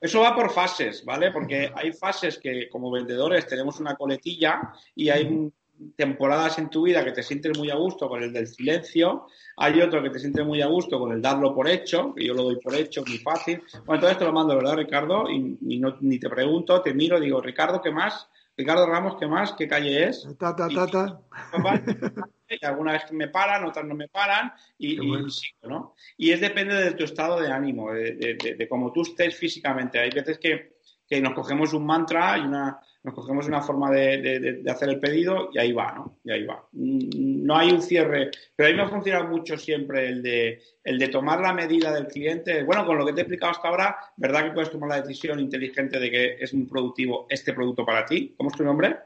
[0.02, 1.30] eso va por fases, ¿vale?
[1.30, 5.48] Porque hay fases que como vendedores tenemos una coletilla y hay
[5.96, 9.80] temporadas en tu vida que te sientes muy a gusto con el del silencio, hay
[9.80, 12.42] otro que te sientes muy a gusto con el darlo por hecho, que yo lo
[12.42, 13.62] doy por hecho, muy fácil.
[13.84, 15.30] Bueno, entonces te lo mando, ¿verdad, Ricardo?
[15.30, 18.28] Y, y no, ni te pregunto, te miro, digo, Ricardo, ¿qué más?
[18.62, 19.54] Ricardo Ramos, ¿qué más?
[19.54, 20.24] ¿Qué calle es?
[20.38, 21.20] Ta, ta, ta, ta.
[22.48, 25.94] Y, alguna vez me paran, otras no me paran y, y sigo, ¿no?
[26.18, 29.98] Y es depende de tu estado de ánimo, de, de, de cómo tú estés físicamente.
[29.98, 30.76] Hay veces que,
[31.08, 35.50] que nos cogemos un mantra y una, nos cogemos una forma de, hacer el pedido
[35.52, 36.18] y ahí va, ¿no?
[36.22, 36.66] Y ahí va.
[36.72, 40.62] Mm, no hay un cierre, pero a mí me ha funcionado mucho siempre el de,
[40.84, 42.62] el de tomar la medida del cliente.
[42.62, 45.40] Bueno, con lo que te he explicado hasta ahora, ¿verdad que puedes tomar la decisión
[45.40, 48.34] inteligente de que es muy productivo este producto para ti?
[48.36, 48.96] ¿Cómo es tu nombre?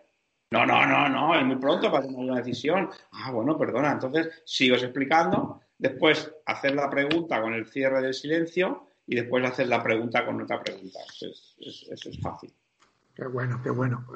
[0.51, 2.91] No, no, no, no, es muy pronto para tomar una decisión.
[3.13, 3.93] Ah, bueno, perdona.
[3.93, 9.69] Entonces, sigo explicando, después hacer la pregunta con el cierre del silencio y después hacer
[9.69, 11.01] la pregunta con otra pregunta.
[11.09, 12.53] eso es fácil.
[13.17, 14.07] Qué bueno, qué bueno.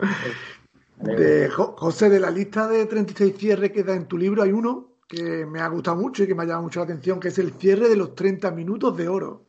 [0.97, 4.99] De, José, de la lista de 36 cierres que da en tu libro, hay uno
[5.09, 7.39] que me ha gustado mucho y que me ha llamado mucho la atención, que es
[7.39, 9.47] el cierre de los 30 minutos de oro.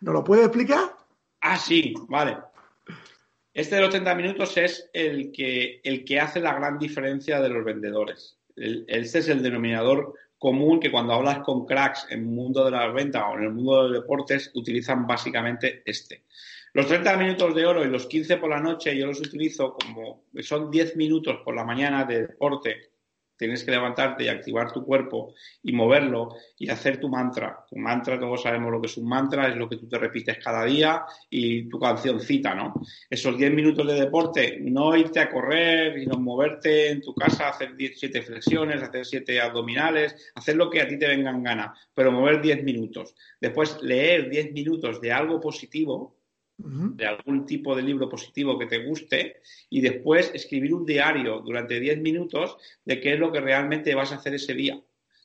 [0.00, 0.96] ¿Nos lo puedes explicar?
[1.40, 2.38] Ah, sí, vale.
[3.54, 7.48] Este de los 30 minutos es el que, el que hace la gran diferencia de
[7.48, 8.36] los vendedores.
[8.56, 12.92] este es el denominador común que cuando hablas con cracks en el mundo de las
[12.92, 16.24] ventas o en el mundo de los deportes utilizan básicamente este.
[16.74, 20.24] Los 30 minutos de oro y los 15 por la noche yo los utilizo como
[20.40, 22.90] son 10 minutos por la mañana de deporte.
[23.38, 27.64] Tienes que levantarte y activar tu cuerpo y moverlo y hacer tu mantra.
[27.70, 30.38] Tu mantra, todos sabemos lo que es un mantra, es lo que tú te repites
[30.42, 32.74] cada día y tu cancioncita, ¿no?
[33.08, 37.76] Esos 10 minutos de deporte, no irte a correr, sino moverte en tu casa, hacer
[37.78, 42.10] 7 flexiones, hacer 7 abdominales, hacer lo que a ti te venga en gana, pero
[42.10, 43.14] mover 10 minutos.
[43.40, 46.17] Después leer 10 minutos de algo positivo,
[46.58, 49.40] de algún tipo de libro positivo que te guste
[49.70, 54.10] y después escribir un diario durante 10 minutos de qué es lo que realmente vas
[54.10, 54.80] a hacer ese día,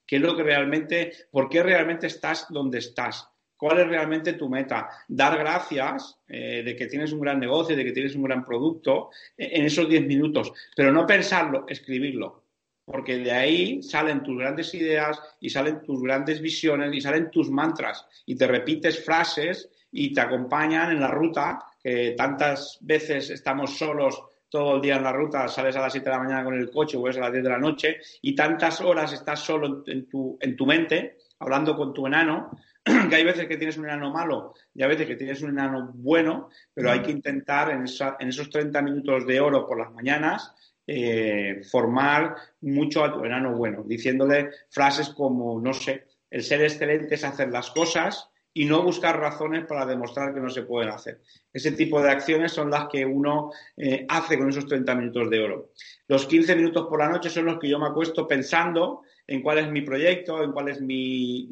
[0.05, 4.47] qué es lo que realmente, por qué realmente estás donde estás, cuál es realmente tu
[4.47, 8.45] meta, dar gracias eh, de que tienes un gran negocio, de que tienes un gran
[8.45, 12.43] producto en esos 10 minutos, pero no pensarlo, escribirlo.
[12.85, 17.49] Porque de ahí salen tus grandes ideas y salen tus grandes visiones y salen tus
[17.49, 23.77] mantras y te repites frases y te acompañan en la ruta, que tantas veces estamos
[23.77, 26.53] solos todo el día en la ruta, sales a las 7 de la mañana con
[26.53, 30.07] el coche, vuelves a las 10 de la noche, y tantas horas estás solo en
[30.07, 32.51] tu, en tu mente, hablando con tu enano,
[33.09, 35.91] que hay veces que tienes un enano malo y a veces que tienes un enano
[35.95, 37.85] bueno, pero hay que intentar en,
[38.19, 40.53] en esos 30 minutos de oro por las mañanas
[40.85, 47.15] eh, formar mucho a tu enano bueno, diciéndole frases como, no sé, el ser excelente
[47.15, 51.21] es hacer las cosas, y no buscar razones para demostrar que no se pueden hacer.
[51.51, 55.43] Ese tipo de acciones son las que uno eh, hace con esos 30 minutos de
[55.43, 55.71] oro.
[56.07, 59.59] Los 15 minutos por la noche son los que yo me acuesto pensando en cuál
[59.59, 61.47] es mi proyecto, en cuál es mi,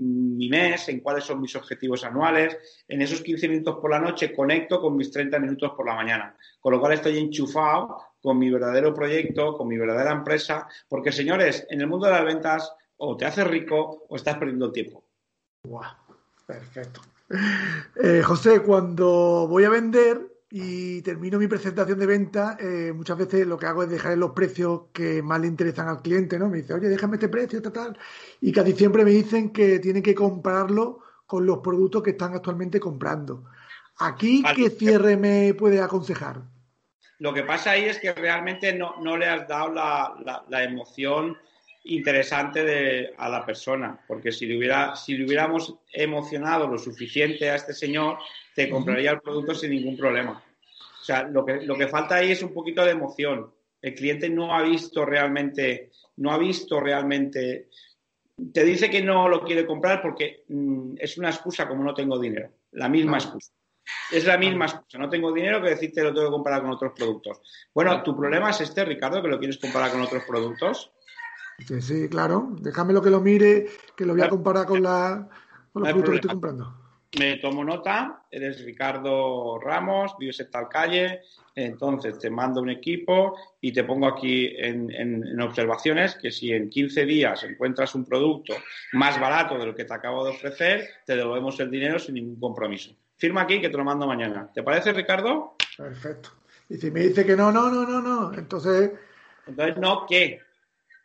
[0.50, 2.58] mes, en cuáles son mis objetivos anuales.
[2.88, 6.36] En esos 15 minutos por la noche conecto con mis 30 minutos por la mañana,
[6.60, 11.66] con lo cual estoy enchufado con mi verdadero proyecto, con mi verdadera empresa, porque señores,
[11.70, 15.04] en el mundo de las ventas o te haces rico o estás perdiendo tiempo.
[16.54, 17.02] Perfecto.
[18.04, 23.48] Eh, José, cuando voy a vender y termino mi presentación de venta, eh, muchas veces
[23.48, 26.50] lo que hago es dejar los precios que más le interesan al cliente, ¿no?
[26.50, 27.98] Me dice, oye, déjame este precio, tal, tal.
[28.42, 32.80] Y casi siempre me dicen que tienen que compararlo con los productos que están actualmente
[32.80, 33.46] comprando.
[34.00, 36.42] Aquí, ¿qué cierre me puede aconsejar?
[37.20, 41.38] Lo que pasa ahí es que realmente no, le has dado la, la emoción
[41.84, 47.50] interesante de, a la persona, porque si le, hubiera, si le hubiéramos emocionado lo suficiente
[47.50, 48.20] a este señor,
[48.56, 50.44] te compraría el producto sin ningún problema.
[51.02, 53.52] O sea, lo que, lo que falta ahí es un poquito de emoción.
[53.82, 57.70] El cliente no ha visto realmente, no ha visto realmente,
[58.54, 62.20] te dice que no lo quiere comprar porque mm, es una excusa como no tengo
[62.20, 63.52] dinero, la misma excusa.
[64.12, 66.94] Es la misma excusa, no tengo dinero que decirte lo tengo que comparar con otros
[66.96, 67.42] productos.
[67.74, 70.92] Bueno, tu problema es este, Ricardo, que lo quieres comparar con otros productos.
[71.68, 72.56] Sí, sí, claro.
[72.60, 75.28] Déjame lo que lo mire, que lo voy a comparar con, la,
[75.72, 76.82] con los productos que estoy comprando.
[77.20, 81.20] Me tomo nota, eres Ricardo Ramos, vives en tal calle,
[81.54, 86.70] entonces te mando un equipo y te pongo aquí en, en, observaciones que si en
[86.70, 88.54] 15 días encuentras un producto
[88.94, 92.40] más barato de lo que te acabo de ofrecer, te devolvemos el dinero sin ningún
[92.40, 92.96] compromiso.
[93.18, 94.50] Firma aquí que te lo mando mañana.
[94.54, 95.56] ¿Te parece, Ricardo?
[95.78, 96.30] Perfecto.
[96.70, 98.92] Y si me dice que no, no, no, no, no, entonces...
[99.46, 100.40] Entonces, no, ¿qué?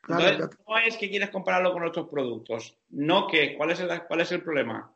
[0.09, 4.33] No es que quieres compararlo con otros productos, no que, ¿cuál es, el, ¿cuál es
[4.33, 4.93] el problema?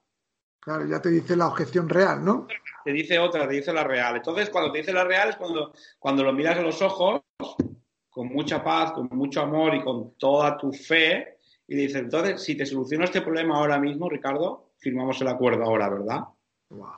[0.61, 2.47] Claro, ya te dice la objeción real, ¿no?
[2.85, 4.17] Te dice otra, te dice la real.
[4.17, 7.23] Entonces, cuando te dice la real es cuando, cuando lo miras a los ojos,
[8.11, 12.57] con mucha paz, con mucho amor y con toda tu fe, y dices, entonces, si
[12.57, 16.21] te soluciono este problema ahora mismo, Ricardo, firmamos el acuerdo ahora, ¿verdad?
[16.69, 16.89] Wow.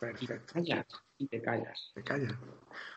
[0.00, 0.34] Perfecto.
[0.34, 0.86] Y te callas.
[1.18, 1.92] Y te callas.
[1.94, 2.32] Te callas.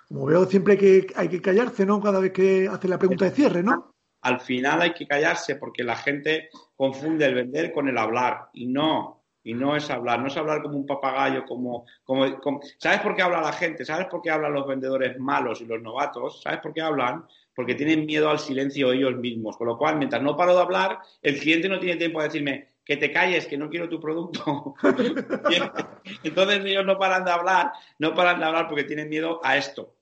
[0.08, 2.02] Como veo, siempre hay que, hay que callarse, ¿no?
[2.02, 3.94] Cada vez que hace la pregunta de cierre, ¿no?
[4.22, 8.50] Al final hay que callarse porque la gente confunde el vender con el hablar.
[8.54, 13.00] Y no, y no es hablar, no es hablar como un papagayo, como, como, ¿Sabes
[13.00, 13.86] por qué habla la gente?
[13.86, 16.42] ¿Sabes por qué hablan los vendedores malos y los novatos?
[16.42, 17.26] ¿Sabes por qué hablan?
[17.56, 19.58] Porque tienen miedo al silencio ellos mismos.
[19.58, 22.68] Con lo cual, mientras no paro de hablar, el cliente no tiene tiempo de decirme
[22.84, 24.76] que te calles, que no quiero tu producto.
[26.24, 29.96] Entonces ellos no paran de hablar, no paran de hablar porque tienen miedo a esto.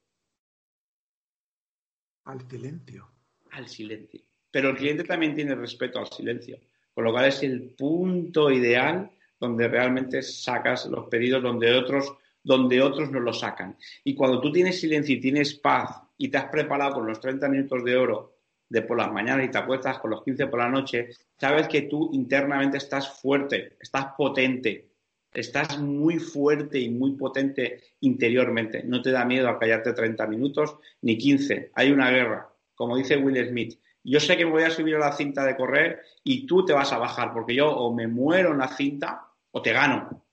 [2.25, 3.16] Al silencio.
[3.57, 4.21] Al silencio.
[4.51, 6.59] Pero el cliente también tiene respeto al silencio.
[6.93, 12.83] Con lo cual es el punto ideal donde realmente sacas los pedidos donde otros, donde
[12.83, 13.75] otros no lo sacan.
[14.03, 17.49] Y cuando tú tienes silencio y tienes paz y te has preparado con los 30
[17.49, 18.35] minutos de oro
[18.69, 21.81] de por las mañanas y te apuestas con los 15 por la noche, sabes que
[21.83, 24.87] tú internamente estás fuerte, estás potente,
[25.33, 28.83] estás muy fuerte y muy potente interiormente.
[28.83, 31.71] No te da miedo a callarte 30 minutos ni 15.
[31.73, 33.79] Hay una guerra, como dice Will Smith.
[34.03, 36.71] Yo sé que me voy a subir a la cinta de correr y tú te
[36.71, 40.23] vas a bajar, porque yo o me muero en la cinta o te gano.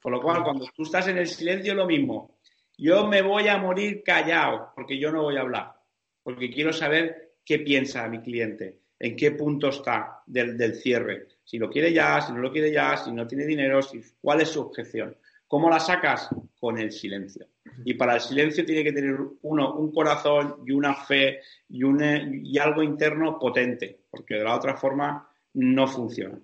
[0.00, 2.38] Por lo cual, cuando tú estás en el silencio, lo mismo.
[2.76, 5.72] Yo me voy a morir callado, porque yo no voy a hablar,
[6.22, 11.58] porque quiero saber qué piensa mi cliente, en qué punto está del, del cierre, si
[11.58, 14.50] lo quiere ya, si no lo quiere ya, si no tiene dinero, si, cuál es
[14.50, 15.16] su objeción.
[15.48, 16.28] ¿Cómo la sacas?
[16.58, 17.46] Con el silencio.
[17.84, 22.02] Y para el silencio tiene que tener uno un corazón y una fe y, un,
[22.02, 26.38] y algo interno potente, porque de la otra forma no funciona.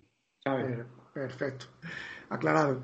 [0.44, 0.86] ¿sabes?
[1.14, 1.66] Perfecto
[2.32, 2.82] aclarado.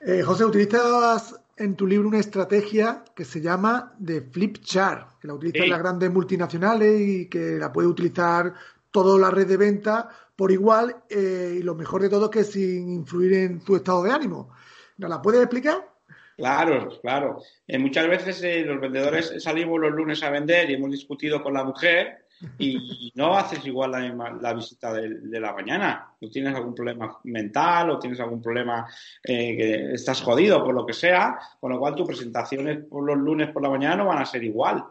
[0.00, 5.28] Eh, José, utilizas en tu libro una estrategia que se llama de flip chart, que
[5.28, 5.70] la utilizan Sí.
[5.70, 8.52] las grandes multinacionales y que la puede utilizar
[8.90, 12.44] toda la red de venta por igual eh, y lo mejor de todo es que
[12.44, 14.50] sin influir en tu estado de ánimo.
[14.98, 15.88] ¿Nos la puedes explicar?
[16.36, 17.40] Claro, claro.
[17.66, 21.54] Eh, muchas veces eh, los vendedores salimos los lunes a vender y hemos discutido con
[21.54, 22.26] la mujer
[22.58, 26.10] y no haces igual la, misma- la visita de, de la mañana.
[26.20, 28.86] Tú tienes algún problema mental o tienes algún problema
[29.24, 33.16] eh, que estás jodido por lo que sea, con lo cual tus presentaciones por los
[33.16, 34.84] lunes por la mañana no van a ser igual.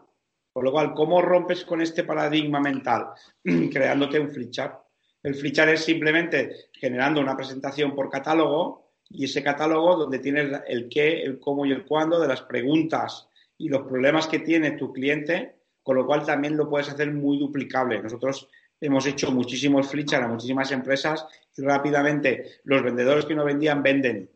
[0.52, 3.08] Por lo cual, ¿cómo rompes con este paradigma mental?
[3.44, 4.80] Creándote un flip chart.
[5.22, 10.60] El flip chart es simplemente generando una presentación por catálogo y ese catálogo donde tienes
[10.66, 13.28] el qué, el cómo y el cuándo de las preguntas
[13.58, 17.38] y los problemas que tiene tu cliente, con lo cual también lo puedes hacer muy
[17.38, 18.02] duplicable.
[18.02, 18.48] Nosotros
[18.80, 21.26] hemos hecho muchísimos flip chart a muchísimas empresas
[21.56, 24.30] y rápidamente los vendedores que no vendían venden.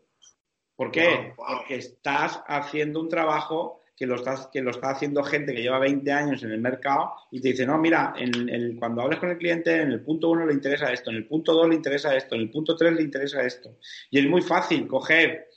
[0.76, 1.34] ¿Por qué?
[1.36, 1.56] Wow, wow.
[1.58, 5.78] Porque estás haciendo un trabajo que lo, estás, que lo está haciendo gente que lleva
[5.78, 9.36] 20 años en el mercado y te dice, no, mira, en, cuando hables con el
[9.36, 12.34] cliente, en el punto 1 le interesa esto, en el punto 2 le interesa esto,
[12.34, 13.76] en el punto 3 le interesa esto.
[14.10, 15.48] Y es muy fácil coger,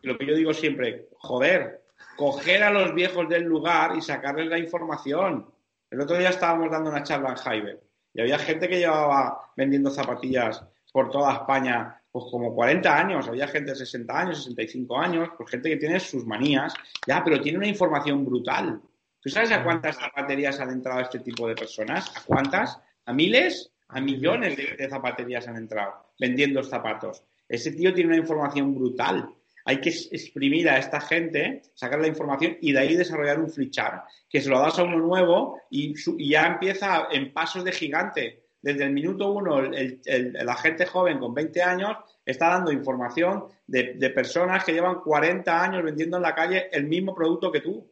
[0.00, 1.82] lo que yo digo siempre, joder,
[2.16, 5.52] coger a los viejos del lugar y sacarles la información.
[5.90, 7.80] El otro día estábamos dando una charla en Hyber
[8.14, 10.64] y había gente que llevaba vendiendo zapatillas
[10.94, 15.50] por toda España pues como 40 años, había gente de 60 años, 65 años, pues
[15.50, 16.74] gente que tiene sus manías,
[17.06, 18.80] ya, pero tiene una información brutal.
[19.20, 22.12] ¿Tú sabes a cuántas zapaterías han entrado este tipo de personas?
[22.16, 22.78] ¿A cuántas?
[23.06, 23.70] ¿A miles?
[23.88, 27.24] A millones de, de zapaterías han entrado vendiendo zapatos.
[27.48, 29.28] Ese tío tiene una información brutal.
[29.64, 33.70] Hay que exprimir a esta gente, sacar la información y de ahí desarrollar un flip
[33.70, 37.62] chart, que se lo das a uno nuevo y, su- y ya empieza en pasos
[37.64, 38.41] de gigante.
[38.62, 42.70] Desde el minuto uno, el, el- el- el agente joven con 20 años está dando
[42.72, 47.50] información de, de personas que llevan 40 años vendiendo en la calle el mismo producto
[47.50, 47.90] que tú.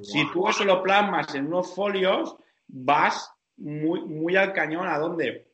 [0.00, 4.86] Si tú eso lo plasmas en unos folios, vas muy, muy al cañón.
[4.88, 5.48] ¿A dónde?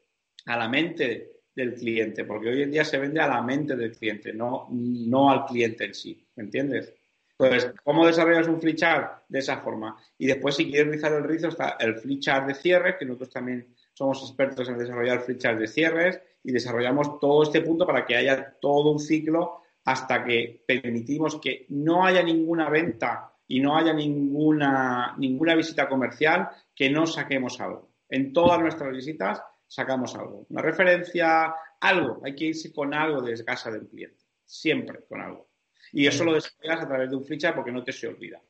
[0.47, 3.93] A la mente del cliente, porque hoy en día se vende a la mente del
[3.97, 6.27] cliente, no, no al cliente en sí.
[6.37, 6.93] ¿Me entiendes?
[7.39, 9.23] Entonces, ¿cómo desarrollas un flip chart?
[9.29, 9.97] De esa forma.
[10.19, 13.31] Y después, si quieres rizar el rizo, está el flip chart de cierre, que nosotros
[13.31, 18.05] también somos expertos en desarrollar flip charts de cierres y desarrollamos todo este punto para
[18.05, 23.77] que haya todo un ciclo hasta que permitimos que no haya ninguna venta y no
[23.77, 27.91] haya ninguna, ninguna visita comercial que no saquemos algo.
[28.09, 30.47] En todas nuestras visitas sacamos algo.
[30.49, 32.21] Una referencia, algo.
[32.25, 34.25] Hay que irse con algo de casa del cliente.
[34.45, 35.49] Siempre con algo.
[35.93, 38.41] Y eso lo desarrollas a través de un flip porque no te se olvida.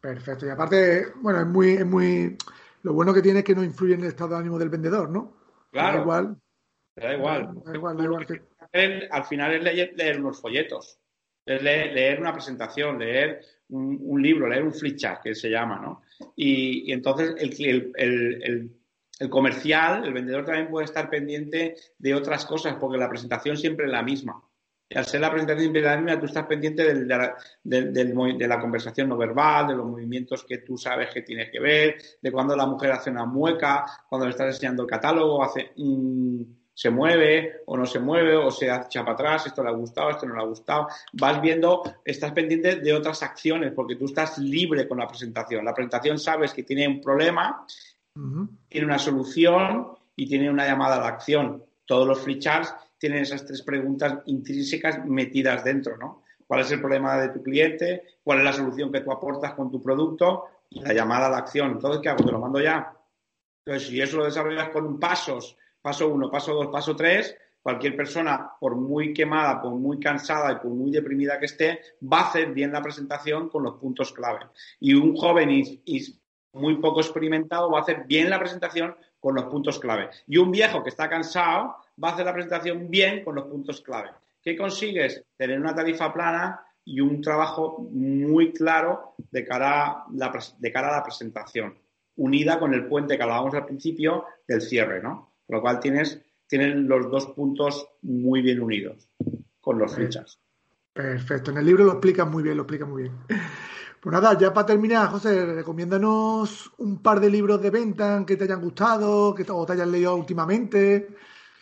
[0.00, 0.46] Perfecto.
[0.46, 2.36] Y aparte, bueno, es muy, es muy.
[2.82, 5.08] Lo bueno que tiene es que no influye en el estado de ánimo del vendedor,
[5.10, 5.36] ¿no?
[5.70, 5.98] Claro.
[5.98, 6.36] Da igual.
[6.96, 7.62] Da igual.
[7.64, 10.98] Da igual, da igual que- al final es leer, leer unos folletos,
[11.46, 15.48] es leer, leer una presentación, leer un, un libro, leer un flip chart, que se
[15.50, 16.02] llama, ¿no?
[16.36, 18.76] Y, y entonces el, el- el- el-
[19.20, 23.86] el comercial, el vendedor también puede estar pendiente de otras cosas, porque la presentación siempre
[23.86, 24.42] es la misma.
[24.94, 27.08] Al ser la presentación dinámica, tú estás pendiente del,
[27.62, 31.96] de la conversación no verbal, de los movimientos que tú sabes que tienes que ver,
[32.20, 35.72] de cuando la mujer hace una mueca, cuando le estás enseñando el catálogo, hace
[36.74, 40.10] se mueve o no se mueve o se echa para atrás, esto le ha gustado,
[40.10, 40.88] esto no le ha gustado.
[41.12, 45.64] Vas viendo, estás pendiente de otras acciones porque tú estás libre con la presentación.
[45.64, 47.66] La presentación sabes que tiene un problema,
[48.68, 51.64] tiene una solución y tiene una llamada a la acción.
[51.84, 56.22] Todos los free charts tienen esas tres preguntas intrínsecas metidas dentro, ¿no?
[56.46, 58.04] ¿Cuál es el problema de tu cliente?
[58.22, 60.44] ¿Cuál es la solución que tú aportas con tu producto?
[60.70, 61.72] Y la llamada a la acción.
[61.72, 62.24] Entonces, ¿qué hago?
[62.24, 62.96] Te lo mando ya.
[63.64, 68.52] Entonces, si eso lo desarrollas con pasos, paso uno, paso dos, paso tres, cualquier persona,
[68.60, 72.52] por muy quemada, por muy cansada y por muy deprimida que esté, va a hacer
[72.52, 74.46] bien la presentación con los puntos clave.
[74.78, 76.20] Y un joven y, y
[76.52, 80.08] muy poco experimentado va a hacer bien la presentación con los puntos clave.
[80.28, 83.80] Y un viejo que está cansado va a hacer la presentación bien con los puntos
[83.80, 84.10] clave.
[84.42, 85.24] ¿Qué consigues?
[85.36, 90.88] Tener una tarifa plana y un trabajo muy claro de cara a la, de cara
[90.88, 91.78] a la presentación,
[92.16, 95.34] unida con el puente que hablábamos al principio del cierre, ¿no?
[95.46, 99.08] Con lo cual tienes, tienen los dos puntos muy bien unidos
[99.60, 100.38] con los fichas.
[100.92, 103.14] Perfecto, en el libro lo explican muy bien, lo explican muy bien.
[104.02, 108.44] Pues nada, ya para terminar, José, recomiéndanos un par de libros de venta que te
[108.44, 111.08] hayan gustado, que o te hayan leído últimamente.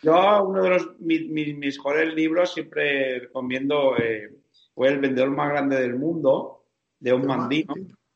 [0.01, 4.29] Yo, uno de los, mis, mejores libros siempre recomiendo eh,
[4.73, 6.65] fue El vendedor más grande del mundo,
[6.99, 7.75] de un mandino,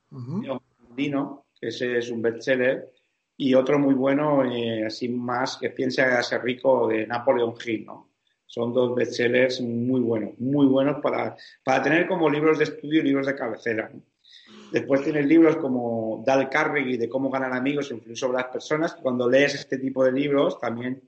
[0.09, 2.91] mandino, que ese es un bestseller,
[3.37, 7.85] y otro muy bueno, eh, así más, que piense a ser rico, de Napoleon Hill,
[7.85, 8.09] ¿no?
[8.47, 13.03] Son dos bestsellers muy buenos, muy buenos para, para tener como libros de estudio y
[13.03, 13.91] libros de cabecera.
[14.71, 18.95] Después tienes libros como Dal Carnegie de cómo ganar amigos e influir sobre las personas.
[18.95, 21.01] Cuando lees este tipo de libros también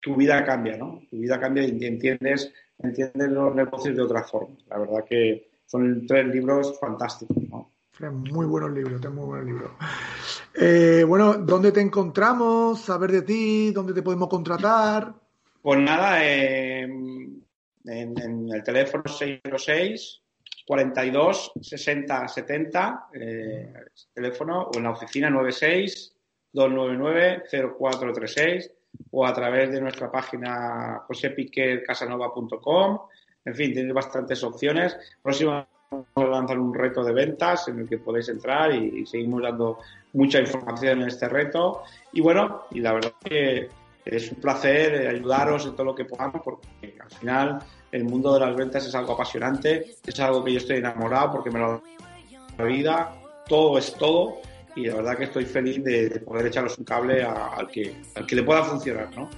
[0.00, 1.02] tu vida cambia, ¿no?
[1.10, 4.56] Tu vida cambia y entiendes, entiendes los negocios de otra forma.
[4.68, 7.72] La verdad que son tres libros fantásticos, ¿no?
[8.00, 9.72] Muy buenos libros, muy buenos libros.
[10.54, 12.80] Eh, bueno, ¿dónde te encontramos?
[12.80, 15.12] Saber de ti, ¿dónde te podemos contratar?
[15.60, 20.22] Pues nada, eh, en, el teléfono 606
[20.64, 23.08] 42 60 70,
[24.14, 26.14] teléfono, o en la oficina 96
[26.52, 27.44] 299
[27.78, 28.70] 0436
[29.10, 32.98] o a través de nuestra página josepiquercasanova.com.
[33.44, 34.96] En fin, tienes bastantes opciones.
[35.22, 39.42] Próximamente vamos a lanzar un reto de ventas en el que podéis entrar y, seguimos
[39.42, 39.78] dando
[40.12, 41.82] mucha información en este reto.
[42.12, 43.68] Y bueno, y la verdad que
[44.04, 47.58] es un placer ayudaros en todo lo que podamos porque al final
[47.92, 51.50] el mundo de las ventas es algo apasionante, es algo que yo estoy enamorado porque
[51.50, 51.80] me lo da
[52.58, 53.14] la vida,
[53.46, 54.40] todo es todo
[54.76, 58.36] y la verdad que estoy feliz de, poder echaros un cable al, que, al que
[58.36, 59.28] le pueda funcionar, ¿no?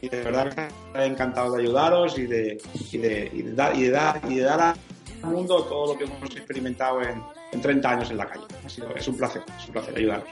[0.00, 2.58] Y de verdad que encantado de ayudaros y de,
[2.90, 4.60] y de, y de, dar, y de, dar, y de dar
[5.22, 8.44] al mundo todo lo que hemos experimentado en, en 30 años en la calle.
[8.96, 10.28] Es un placer, es un placer ayudaros.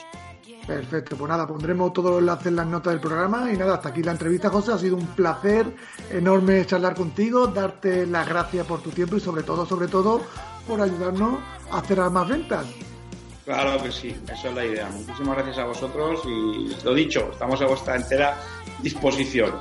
[0.68, 3.88] Perfecto, pues nada, pondremos todos los enlaces en las notas del programa y nada, hasta
[3.88, 4.72] aquí la entrevista, José.
[4.72, 5.74] Ha sido un placer
[6.10, 10.20] enorme charlar contigo, darte las gracias por tu tiempo y sobre todo, sobre todo,
[10.66, 11.38] por ayudarnos
[11.70, 12.66] a hacer más ventas.
[13.48, 14.90] Claro que sí, esa es la idea.
[14.90, 18.36] Muchísimas gracias a vosotros y lo dicho, estamos a vuestra entera
[18.82, 19.54] disposición.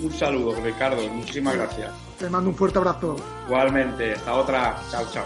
[0.00, 1.92] Un saludo, Ricardo, muchísimas gracias.
[2.18, 3.16] Te mando un fuerte abrazo.
[3.46, 4.82] Igualmente, hasta otra.
[4.90, 5.24] Chao, chao.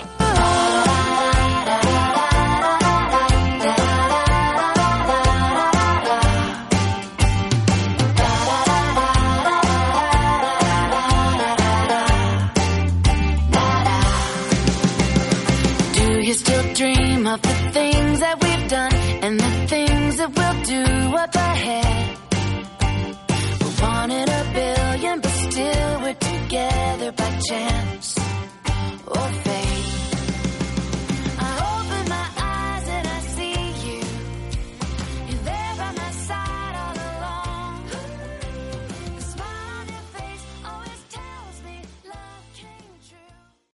[19.26, 22.18] and the things that we'll do up ahead.
[23.60, 27.95] We wanted a billion, but still we're together by chance.